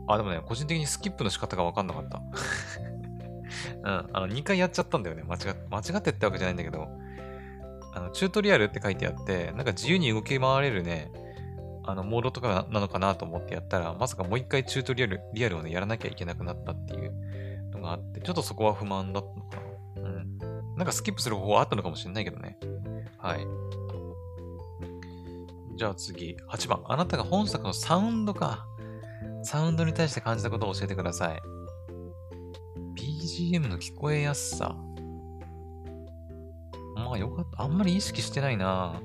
[0.08, 2.22] あ、でもね、個人的にスキップの仕方がわかんなかった。
[3.84, 4.10] うん。
[4.14, 5.24] あの、2回やっちゃったんだよね。
[5.24, 6.88] 間違って間違ってってわけじゃないんだけど、
[7.96, 11.12] あの、チュートリアルって書いてあって、なんか自由に動き回れるね、
[11.86, 17.16] あの、モードとかなのかなと思ってやったら、まさかもう一回チュートリアル、リアルをね、やらなきゃいけなくなったっていう
[17.72, 19.71] のがあって、ちょっとそこは不満だったのかな。
[20.82, 22.58] なんかスキップする方法あったのかもしれないけどね。
[23.20, 23.46] はい。
[25.78, 26.82] じゃあ次、8番。
[26.88, 28.66] あなたが本作のサウンドか。
[29.44, 31.40] サウンドに対して感じたことを教えてください。
[32.96, 34.76] BGM の聞こえやすさ。
[36.96, 37.62] まあよかった。
[37.62, 39.00] あんまり意識してないな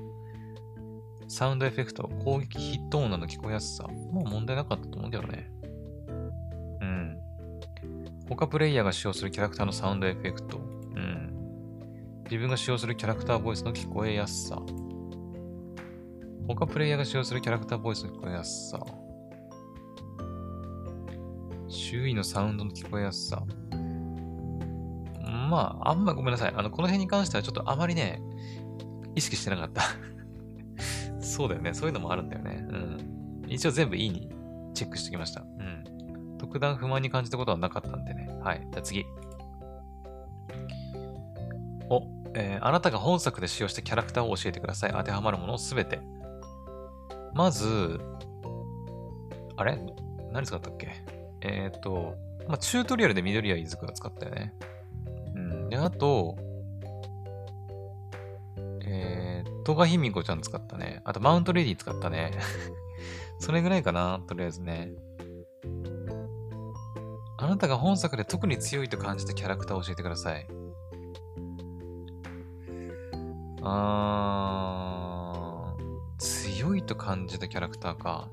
[1.27, 3.85] サウンドエフェクト、攻撃ヒット音など聞こえやすさ。
[4.11, 5.51] まあ問題なかったと思うけどね。
[6.81, 7.19] うん。
[8.27, 10.76] 他プレイヤーが使用するキャラクターのサウンドエフェクト。
[12.29, 14.61] 自分が使用するキャラクターボイスの聞こえやすさ。
[16.45, 18.79] 他プレイヤーが使用するキャラクターボイスの聞こえやすさ。
[21.69, 23.43] 周囲のサウンドの聞こえやすさ。
[25.49, 26.53] まあ、あんまごめんなさい。
[26.53, 28.21] あの、この辺に関してはちょっとあまりね、
[29.15, 29.83] 意識してなかった
[31.23, 31.73] そうだよね。
[31.73, 32.65] そういうのもあるんだよね。
[32.69, 33.45] うん。
[33.47, 34.29] 一応全部いいに
[34.73, 35.41] チェックしてきました。
[35.41, 36.37] うん。
[36.37, 38.29] 特段不満に感じたことはなかったんでね。
[38.43, 38.67] はい。
[38.71, 39.05] じゃあ次。
[42.35, 44.91] えー、あなたが本作で使用したキャラクターを教えてください。
[44.91, 45.99] 当てはまるものをすべて。
[47.33, 47.99] まず、
[49.55, 49.79] あれ？
[50.31, 50.89] 何使ったっけ？
[51.41, 52.15] えっ、ー、と、
[52.47, 54.53] まあ、チュートリアルで緑谷いずくが使ったよね。
[55.35, 55.69] うん。
[55.69, 56.35] で、あと、
[58.85, 61.01] えー、戸賀卑弥子ちゃん使ったね。
[61.03, 62.31] あと、マウントレディ使ったね。
[63.39, 64.91] それぐらいかな、とりあえずね。
[67.39, 70.47] あなたが本作で特に強いと感じたキャラクターを教えてください。
[73.69, 75.81] あー、
[76.17, 78.29] 強いと感じたキャラクターか。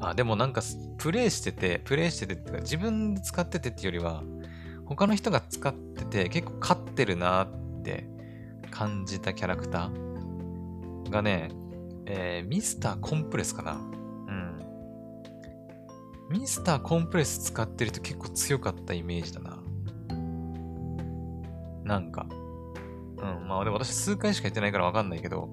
[0.00, 0.62] あ、でもなんか、
[0.98, 4.24] プレイしてて、プレイしててってか、自分で使っててっていうよりは、
[4.86, 8.10] 他の人が使ってて結構勝ってるなって
[8.72, 11.50] 感じたキャラクターがね、
[12.06, 13.74] えー、ミスターコンプレスかな。
[13.74, 14.58] うん。
[16.28, 19.59] ミスターコンプレス使ってると結構強かったイメージだな。
[21.90, 22.24] なんか。
[22.30, 25.50] うん、まあでも私数回しかやってないからわかんないけど、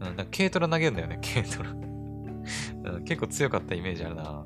[0.00, 3.04] うん、だ軽トラ投げるんだよね、 軽トラうん。
[3.04, 4.44] 結構強かったイメージあるな。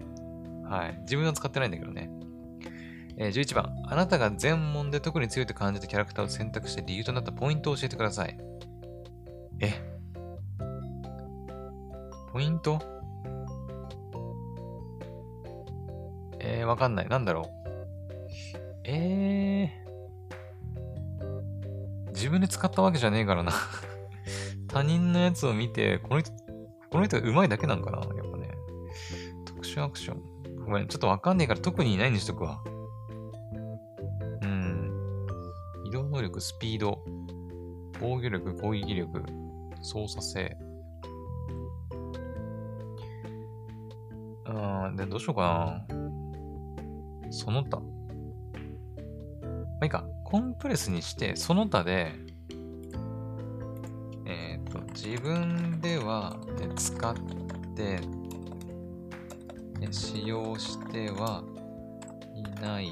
[0.68, 0.98] はい。
[1.02, 2.10] 自分は使ってないんだけどね。
[3.16, 3.72] えー、11番。
[3.86, 8.36] あなたが全問で特に強いと感じたキャラクターを選択して理由となったポイントを教えてください。
[9.60, 9.72] え？
[12.32, 12.80] ポイント？
[16.40, 17.08] えー、わかんない。
[17.08, 17.46] なんだろう。
[18.84, 19.51] えー。
[22.22, 23.50] 自分で使ったわけじゃねえからな
[24.70, 26.30] 他人のやつを見て、この人、
[26.88, 28.48] この人が上手いだけなんかなやっぱね。
[29.44, 30.64] 特殊アクション。
[30.64, 32.62] ごめん、ちょっとわかんねえから特にいないにしとくわ。
[34.42, 35.26] うん。
[35.84, 37.02] 移動能力、スピード、
[38.00, 39.24] 防御力、攻撃力、
[39.82, 40.56] 操作性。
[44.46, 47.32] うん、で、どうしようかな。
[47.32, 47.80] その他。
[47.80, 47.86] ま
[49.80, 50.11] あいいか。
[50.32, 52.10] コンプレスにして、その他で、
[54.24, 56.38] えっ、ー、と、自分では、
[56.74, 57.14] 使っ
[57.76, 58.00] て、
[59.90, 61.44] 使用しては
[62.34, 62.86] いない、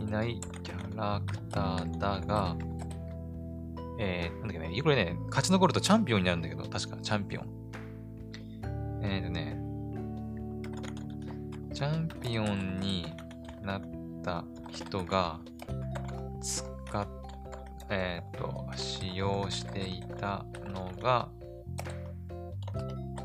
[0.00, 2.56] いないキャラクターだが、
[4.00, 7.46] えー、なんだっけね、これね、勝ち残るとチャンピオンになるんだけど、確か、チャンピオン。
[9.00, 9.62] えっ、ー、とね、
[11.72, 13.06] チャンピオンに
[13.62, 13.82] なっ
[14.24, 15.38] た人が
[16.40, 16.64] 使
[17.00, 17.06] っ、
[17.90, 21.28] えっ、ー、と、使用していたのが、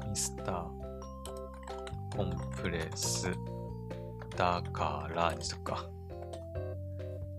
[0.10, 3.32] ミスターコンプレス
[4.36, 5.86] だからにしとか。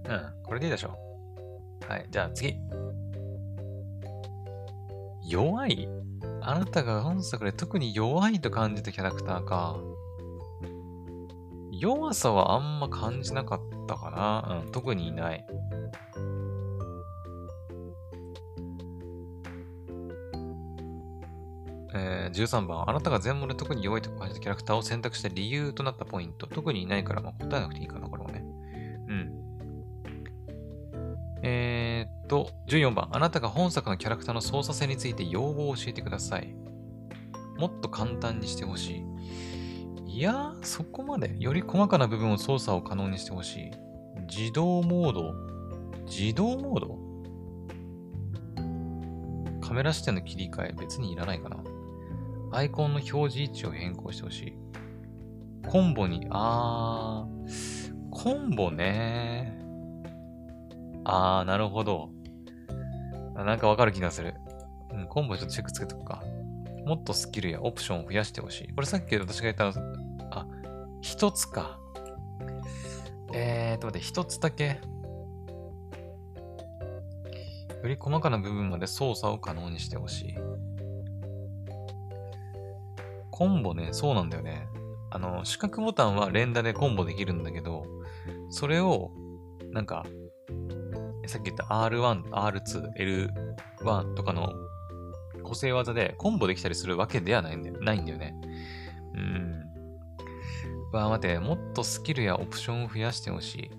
[0.08, 0.96] うん、これでいいでしょ
[1.86, 1.90] う。
[1.90, 2.56] はい、じゃあ次。
[5.26, 5.86] 弱い
[6.40, 9.76] あなたが本作で特に弱いと感じたキャラクターか。
[11.72, 14.62] 弱さはあんま感じなかったかな。
[14.64, 15.44] うん、特にいない。
[21.94, 22.88] えー、13番。
[22.88, 26.46] あなたが全問で特に弱いと感じたキャラクターを選択した理由となったポイント。
[26.46, 28.44] 特にいないから、まあ、答えなくていいかな、これもね。
[29.08, 29.32] うん。
[31.42, 33.08] えー、っと、14番。
[33.12, 36.54] あなたが本作のキャラクターの操作性について要望を教えてください。
[37.58, 39.04] もっと簡単にしてほしい。
[40.18, 41.36] いや、そこまで。
[41.38, 43.70] より細かな部分を操作を可能にしてほしい。
[44.28, 45.32] 自動モード
[46.06, 46.98] 自動モード？
[49.64, 51.58] カメラ視点の切り替え別にいらないかな。
[52.50, 54.54] アイコンの表示位置を変更してほしい。
[55.68, 59.56] コンボに、あー、コンボね
[61.04, 62.10] あー、なるほど。
[63.36, 64.34] なんかわかる気がする。
[64.92, 66.24] うん、コンボちょっとチェックつけとくか。
[66.84, 68.72] もっとスキルやオプションを増やしてほしい。
[68.74, 69.72] これさっき私が言った、
[71.00, 71.78] 一つか。
[73.32, 74.80] えーと、待って、一つだけ。
[77.82, 80.34] より細かな部分まで操作を可能にしてほしい。
[83.30, 84.66] コンボね、そうなんだよね。
[85.10, 87.84] あの、四角ボタンは連打でコンボできるんだけど、
[88.50, 89.12] それを、
[89.70, 90.04] なんか、
[91.26, 93.30] さっき言った R1、R2、
[93.84, 94.52] L1 とかの
[95.44, 98.34] 個性技でコンボできたりするわけではないんだよないんだよね。
[99.14, 99.47] うん。
[100.92, 103.70] わあ、待て、もっとスキルやオプションを増やしてほしい。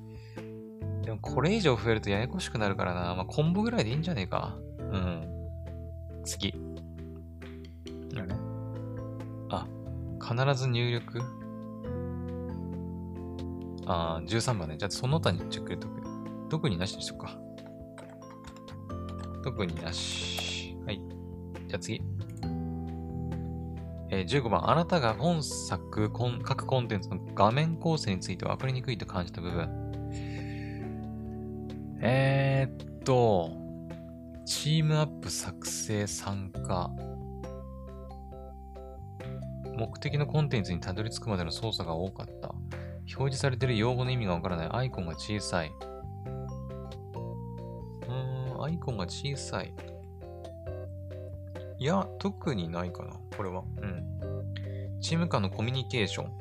[1.06, 3.16] でもこれ以上増えるとややこしくなるからな。
[3.16, 4.58] まあ、コンボぐらいでいいんじゃねえか。
[4.80, 5.28] うん。
[6.24, 6.54] 次。
[9.50, 9.68] あ、
[10.22, 11.22] 必ず入力
[13.88, 14.78] ああ、13番ね。
[14.78, 16.00] じゃあその他にチェック入れとく。
[16.50, 17.40] 特になしにしとくか。
[19.44, 20.76] 特になし。
[20.86, 21.02] はい。
[21.68, 22.02] じゃあ次。
[24.12, 24.70] えー、15番。
[24.70, 26.10] あなたが本作、
[26.44, 29.90] 各コンテンツの画面構成について分かりにくいと感じた部分。
[32.02, 33.52] えー、っと、
[34.46, 36.90] チームアップ作成参加。
[39.78, 42.56] 目的のコンテンツにたどり着くまでの操作が多かった。
[43.16, 44.70] 表示されている用語の意味がわからない。
[44.72, 45.72] アイコンが小さい。
[48.08, 49.74] うーん、アイコンが小さい。
[51.80, 53.14] いや、特にないかな。
[53.38, 53.64] これは。
[53.82, 55.00] うん。
[55.00, 56.32] チーム間のコミュニケーション。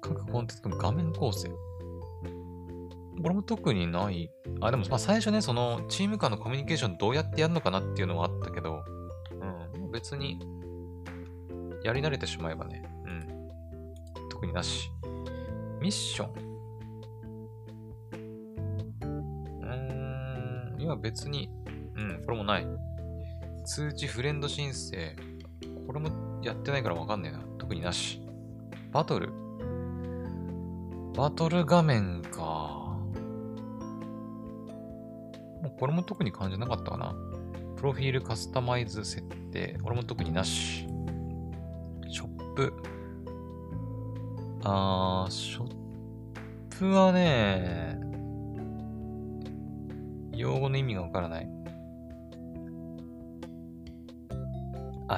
[0.00, 1.48] 各コンテンツの画面構成。
[1.48, 4.30] これも特にない。
[4.60, 8.84] あ、でも、まあ、最初ね、その、チーム間のコミュニケーションどうやってやるのかなっていうのはあったけど、
[9.74, 10.38] うん、別に、
[11.82, 14.28] やり慣れてしまえばね、うん。
[14.30, 14.90] 特になし。
[15.80, 16.50] ミッション。
[19.60, 21.50] うーん、いや、別に、
[22.00, 22.66] うん、これもない。
[23.66, 25.14] 通知フレンド申請。
[25.86, 26.08] これも
[26.42, 27.40] やってないからわかんねえな。
[27.58, 28.22] 特になし。
[28.90, 29.28] バトル？
[31.14, 32.40] バトル画面か。
[35.62, 37.14] もうこれも特に感じなかったかな。
[37.76, 39.22] プロフィールカスタマイズ設
[39.52, 39.78] 定。
[39.82, 40.86] これも特になし。
[42.08, 42.72] ショップ。
[44.64, 45.74] あー、ショッ
[46.78, 47.98] プはね、
[50.34, 51.49] 用語の意味がわからない。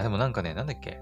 [0.02, 1.00] でもなんかね、なんだっけ？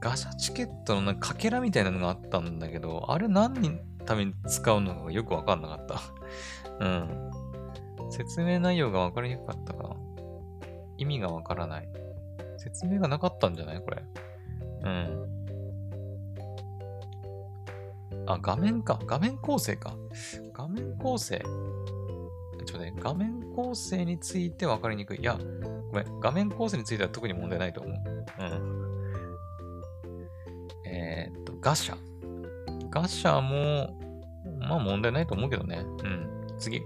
[0.00, 3.70] ガシャチケットのなんかかけらみたいなのがあったんだけど、あれ何の
[4.04, 6.00] ために使うのかよくわかんなかった。
[6.80, 7.30] うん。
[8.10, 9.96] 説明内容がわかりにくかったかな。
[10.96, 11.88] 意味がわからない。
[12.58, 13.80] 説明がなかったんじゃない？
[13.80, 14.02] これ。
[14.82, 15.28] うん。
[18.26, 18.98] あ、画面か。
[19.06, 19.94] 画面構成か。
[20.52, 21.38] 画面構成。
[22.66, 25.20] ちょっとね、画面構成について分かりにくい。
[25.20, 25.38] いや、
[25.90, 26.20] ごめん。
[26.20, 28.17] 画面構成については特に問題ないと思う。
[30.86, 31.96] えー、っと、ガシャ。
[32.90, 33.98] ガシャも、
[34.60, 35.84] まあ問題ないと思うけどね。
[36.02, 36.28] うん。
[36.58, 36.82] 次。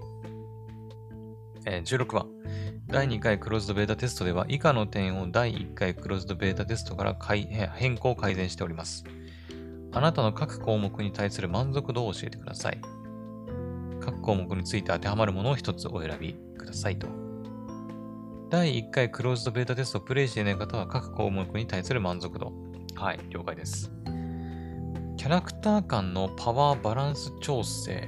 [1.65, 2.27] えー16番。
[2.87, 9.03] 第2回クローズドベータテストでは以下の点を第1回クローズドベータテストから変変更改善しております。
[9.93, 12.79] あなたの各項目に対する満足度を教えてください。
[14.01, 17.22] 各項目について当てはまるものを一つお選びくださいと。
[18.53, 22.53] 第1回クローズドベータテストをプレイしていない方は各項目に対する満足度。
[22.93, 23.91] はい、了解です。
[25.17, 28.07] キャラクター間のパワーバランス調整。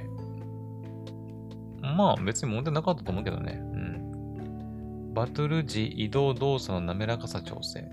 [1.82, 3.58] まあ別に問題なかったと思うけどね。
[3.60, 5.14] うん。
[5.14, 7.84] バトル時移動動作の滑らかさ調整。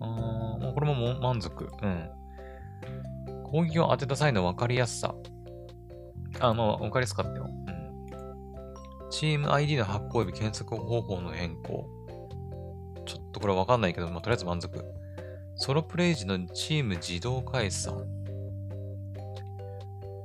[0.00, 1.66] あーこれももう満足。
[1.80, 2.10] うん。
[3.44, 5.14] 攻撃を当てた際の分かりやすさ。
[6.40, 7.48] あ、まあ分かりやすかったよ。
[9.12, 9.18] うん。
[9.18, 11.86] チーム ID の発行及び検索方法の変更。
[13.04, 14.84] ちょっとこれわかんないけど、まあ、とりあえず満足。
[15.56, 18.06] ソロプレイ時のチーム自動解散。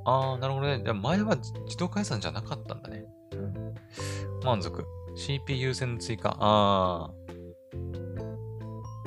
[0.04, 0.80] あー、なるほどね。
[0.82, 3.04] じゃあ前は自動解散じゃなかったんだね。
[3.32, 3.74] うん、
[4.42, 4.84] 満足。
[5.16, 6.34] CPU 優先の追加。
[6.38, 7.28] あー。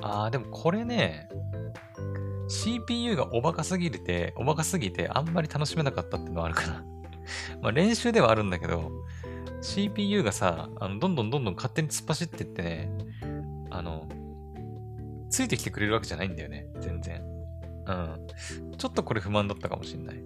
[0.03, 1.27] あー、でもこれね、
[2.47, 6.85] CPU がおバカすぎて、おバカすぎてあんまり楽しめなかったっていうのはあるかな。
[7.61, 8.91] まあ練習ではあるんだけど、
[9.61, 12.91] CPU がさ、あのどんどんどんどん勝手に突っ走ってってね、
[13.69, 14.07] あの、
[15.29, 17.23] ついてきてくれるわけじゃないんだよね、全然。
[17.85, 18.27] うん。
[18.77, 20.23] ちょっとこれ不満だったかもしんない。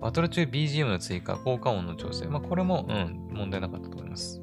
[0.00, 2.26] バトル中 BGM の追加、効果音の調整。
[2.26, 4.40] まあ、これも、うん、問題なかったと思います。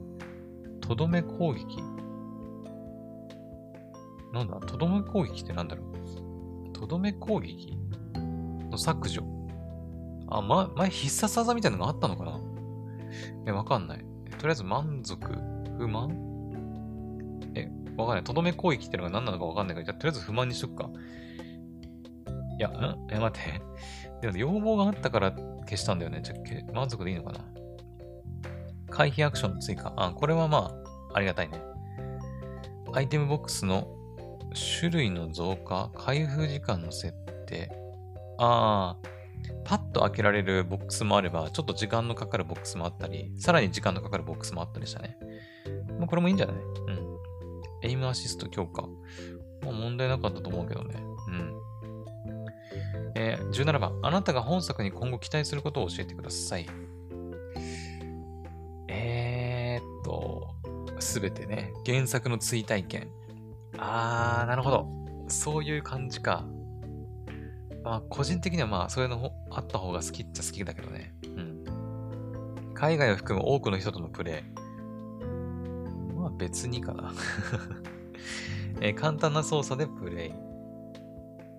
[0.82, 1.78] とどめ攻撃。
[4.34, 4.60] なんだ？
[4.60, 6.74] とどめ攻撃ってなんだろう？
[6.74, 7.78] とどめ攻撃
[8.70, 9.24] の削除。
[10.28, 12.40] あ、ま、前必殺技みたいなのがあったのかな？
[13.46, 14.00] え、わかんない。
[14.38, 15.18] とりあえず満足？
[15.78, 16.12] 不満？
[17.56, 18.24] え、わかんない。
[18.24, 20.90] とどめ攻撃ってのが何なのかわかんないから、じゃあとりあえず不満にしとくか。
[22.60, 23.08] いや、ん？
[23.12, 23.62] え、待って。
[24.22, 26.22] でも要望があったから消したんだよね。
[26.24, 27.40] じゃあ満足でいいのかな？
[28.90, 29.94] 回避アクションの追加。
[29.96, 30.72] あ、これはま
[31.14, 31.62] あ、ありがたいね。
[32.94, 33.88] アイテムボックスの
[34.80, 37.14] 種類の増加、開封時間の設
[37.46, 37.70] 定。
[38.40, 39.08] ああ、
[39.64, 45.18] パッと開けられるボックスもあれば、ちょっと時間のかかるボックスもあったり、さらに時間のかかるボックスもあったりしたね。
[46.00, 46.56] まあ、これもいいんじゃない？
[46.56, 47.18] うん。
[47.84, 48.84] エイムアシスト強化。
[49.62, 50.96] まあ、問題なかったと思うけどね。
[51.28, 51.54] うん。
[53.16, 54.00] えー、17番。
[54.04, 56.68] あなたが本作に今後期待することを教えてください。
[58.88, 60.56] えーっと、
[61.00, 63.10] すべてね、原作の追体験。
[63.78, 64.88] あー、なるほど。
[65.28, 66.46] そういう感じか。
[67.88, 71.14] まあ、個人的にはまあ、そういうのあった方が好きっちゃ好きだけどね。
[71.24, 72.74] うん。
[72.74, 76.14] 海外を含む多くの人とのプレイ。
[76.20, 77.14] まあ、別にかな。
[78.82, 80.32] えー簡単な操作でプレイ。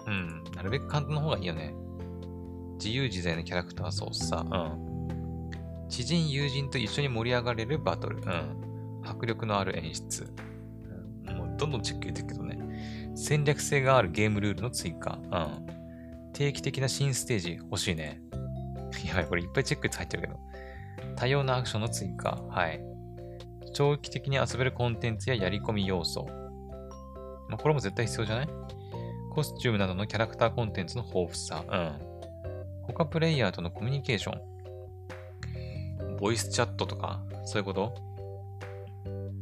[0.06, 0.44] うん。
[0.54, 1.74] なるべく簡単な方がいいよね。
[2.74, 4.42] 自由自在なキャラクター操作。
[4.42, 5.50] うん。
[5.88, 8.18] 知人、友人と一緒に盛り上がれるバトル。
[8.18, 9.02] うん。
[9.02, 10.30] 迫力のある演出。
[11.26, 13.12] うんもうどんどんチェック入れてるけどね。
[13.16, 15.18] 戦略性があるゲームルールの追加。
[15.24, 15.26] う
[15.74, 15.77] ん。
[16.38, 18.22] 定期的な新ステージ欲しいね。
[19.04, 20.38] やばい、これいっぱいチェック入ってるけど。
[21.16, 22.40] 多様なアクションの追加。
[22.48, 22.80] はい。
[23.74, 26.26] 長期的に遊べるコンテンツややり込み要素。
[27.48, 28.48] まあ、これも絶対必要じゃない？
[29.32, 31.64] コスチュームなどのキャラクターコンテンツの豊富さ。
[31.68, 31.92] うん。
[32.86, 36.16] 他プレイヤーとのコミュニケーション。
[36.18, 37.94] ボイスチャットとか、そういうこと？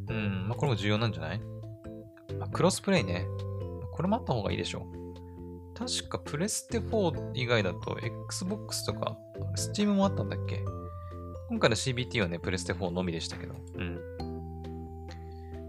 [0.08, 1.40] うん、まあ、これも重要なんじゃない、
[2.38, 3.26] まあ、クロスプレイね。
[3.92, 5.05] これもあった方がいいでしょう。
[5.76, 9.18] 確かプレステ4以外だと Xbox とか
[9.56, 10.64] Steam もあったんだっけ？
[11.48, 13.54] 今回の CBT はね、プレステ4のみでしたけど。
[13.74, 14.00] うん。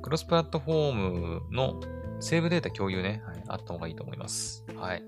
[0.01, 1.81] クロスプラットフォームの
[2.21, 4.65] セーブデータ共有ね、はい、あった方がいいと思います。
[4.75, 5.03] はい。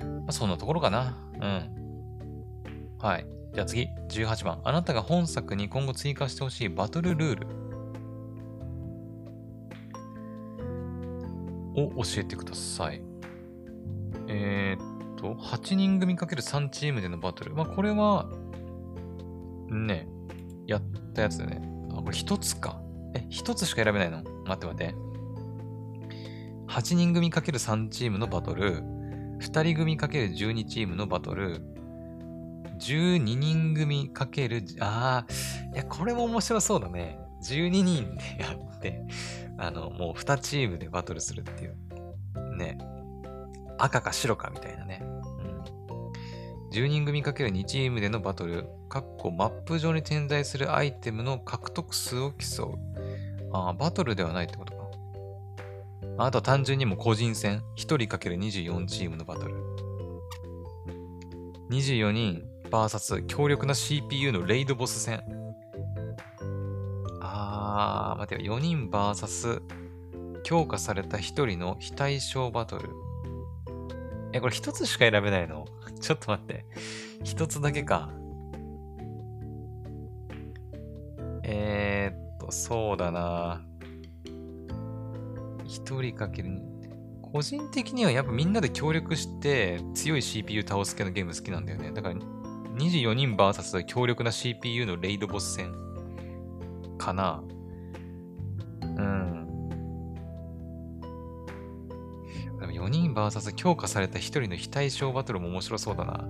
[0.00, 1.16] まあ、そんなところかな。
[1.34, 2.98] うん。
[2.98, 3.26] はい。
[3.54, 4.60] じゃあ次、18番。
[4.64, 7.46] あなたが本作に今後追加してほしいバトルルール
[11.76, 13.00] を教えてください。
[14.32, 17.54] えー、っと、8人組 ×3 チームでのバトル。
[17.54, 18.30] まあ、これは、
[19.68, 20.08] ね、
[20.66, 20.82] やっ
[21.14, 21.60] たやつだね。
[21.90, 22.80] あ、これ一つか。
[23.14, 24.22] え、一つしか選べないの？
[24.46, 24.94] 待って待って。
[26.68, 28.82] 8人組 ×3 チームのバトル、
[29.40, 31.60] 2人組 ×12 チームのバトル、
[32.78, 37.18] 12人組×ああ、いや、これも面白そうだね。
[37.42, 39.04] 12人でやって、
[39.58, 41.76] あの、もう2チームでバトルするっていう。
[42.56, 42.78] ね。
[43.82, 45.02] 赤か白かみたいなね。
[46.72, 52.78] 10人組 ×2 チームでのバトル、かっこマップ上に点在するアイテムの獲得数を競う。
[53.52, 54.80] ああ、バトルではないってことか。
[56.18, 59.54] あとは単純にも個人戦、1人 ×24 チームのバトル。
[61.70, 65.22] 24人 VS 強力な CPU のレイドボス戦。
[67.20, 69.60] あー、待てよ、4人 VS
[70.44, 72.90] 強化された1人の非対称バトル。
[74.32, 75.66] え、これ1つしか選べないの？
[76.00, 76.64] ちょっと待って。
[77.24, 78.10] 一つだけか。
[81.42, 83.64] えー、っと、そうだな。
[85.64, 86.60] 一人かける。
[87.22, 91.92] 個人的にはやっぱみんなで協力して強い CPU 倒す系のゲーム好きなんだよね。
[91.92, 95.72] だから24人 VS 強力な CPU のレイドボス戦
[96.98, 97.42] かな。
[102.90, 106.28] 人 VS 強化された1人の非対称バトルも面白そうだな。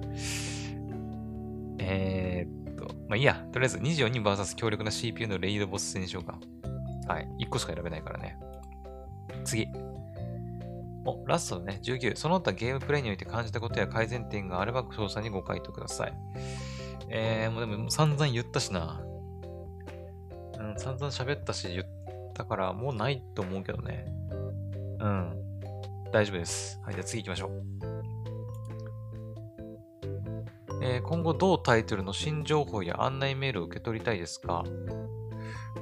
[1.78, 3.44] えー、っと、まあいいや。
[3.52, 6.38] とりあえず24人 VS 強力な CPU のレイドボス戦にしようか。
[7.12, 7.28] はい。
[7.40, 8.38] 1個しか選べないからね。
[9.44, 9.66] 次。
[11.04, 11.80] お、ラストだね。
[11.82, 12.16] 19。
[12.16, 16.12] その他ゲームプレイにおいて感じたことや改善点があれば詳細にご回答ください。
[17.08, 19.00] えー、もうでも散々言ったしな。
[20.58, 21.84] うん、散々喋ったし言っ
[22.34, 24.06] たからもうないと思うけどね。
[25.00, 25.49] うん。
[26.12, 26.80] 大丈夫です。
[26.84, 27.50] はい、じゃあ次行きましょう。
[30.82, 34.64] えー、今後同タイトルの新情報や案内メールを受け取りたいですか？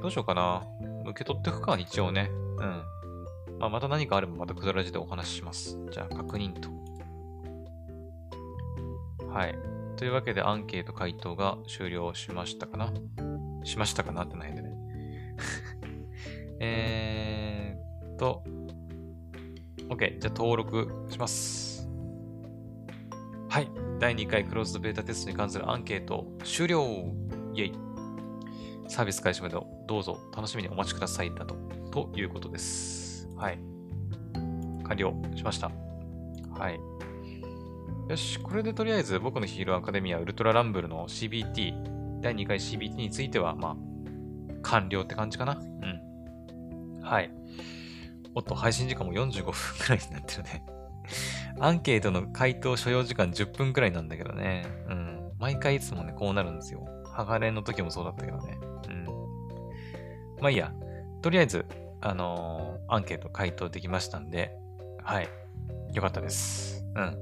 [0.03, 0.65] どうしようかな。
[1.07, 2.31] 受け取っていくか、一応ね。
[2.31, 3.59] うん。
[3.59, 5.79] まあ、また何かあればまたくだらじでお話しします。
[5.91, 6.69] じゃあ確認と。
[9.29, 9.55] はい。
[9.97, 12.93] というわけでアンケート回答が終了しましたかな
[13.65, 14.73] しましたかなってないでね。
[16.61, 18.45] えーっと、
[19.89, 20.19] OK。
[20.19, 21.89] じゃあ登録します。
[23.49, 23.71] はい。
[23.99, 26.83] 第2回クローズドベータテストに関するアンケート終了
[27.55, 27.73] イェイ
[28.89, 31.55] サービス開始までどうぞ楽しみにお待ちくださいだと、
[31.91, 33.29] ということです。
[33.37, 33.59] はい。
[34.85, 35.71] 完了しました。
[36.51, 36.81] はい。
[38.09, 43.77] よし、これでとりあえず僕のヒーローアカデミアウルトラランブルの CBT、第2回 CBT については、まあ、
[44.63, 45.55] 完了って感じかな。
[45.55, 47.01] うん。
[47.03, 47.31] はい。
[48.35, 50.65] おっと、配信時間も45分くらいになってるね
[51.61, 54.67] アンケートの回答所要時間10分くらいなんだけどね。
[54.89, 55.33] うん。
[55.39, 56.87] 毎回いつもね、こうなるんですよ。
[57.11, 58.59] ハガレンの時もそうだったけどね。
[58.89, 59.05] うん。
[60.41, 60.73] まあいいや。
[61.23, 61.67] とりあえず、
[62.01, 64.53] あのー、アンケート回答できましたんで、
[65.03, 65.29] はい。
[65.93, 66.85] よかったです。
[66.95, 67.17] うん。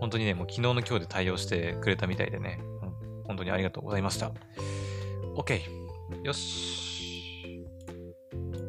[0.00, 2.58] 本当にね、もう昨日の今日で対応してくれたみたいでね。
[2.82, 3.24] うん。
[3.24, 4.32] 本当にありがとうございました。
[5.36, 5.60] OK。
[6.22, 7.64] よし。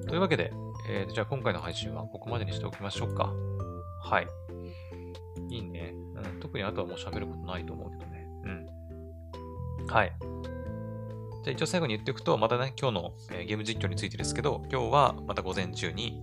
[0.08, 0.54] というわけで、
[0.88, 3.34] えー、じゃあ今回の配信はここまでにしておきましょうか。
[4.02, 4.28] はい。
[5.50, 5.94] いいね。
[6.16, 8.28] うん、特にあとはもう喋ることないと思うけどね。
[8.44, 9.88] うん。
[9.88, 10.14] はい。
[11.44, 16.22] じゃあ一応最後に言っておくと、またね、今日の、えー、ゲーム実況についてですけど、今日はまた午前中に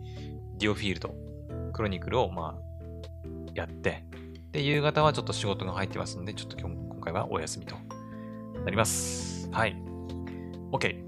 [0.59, 1.15] ディオフィールド、
[1.73, 2.63] クロニクルをまあ、
[3.55, 4.05] やって、
[4.53, 7.75] で、夕方はちょっと仕事が入ってますんで、ちょっと今日今回はお休みと
[8.65, 9.49] なります。
[9.51, 9.77] はい。
[10.71, 11.03] OK。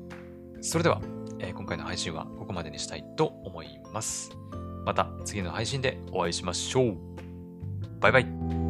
[0.60, 1.00] それでは、
[1.44, 4.30] えー、今回の配信はここまでにしたいと思います。
[4.84, 6.96] また次の配信でお会いしましょう。
[8.00, 8.63] バイバイ。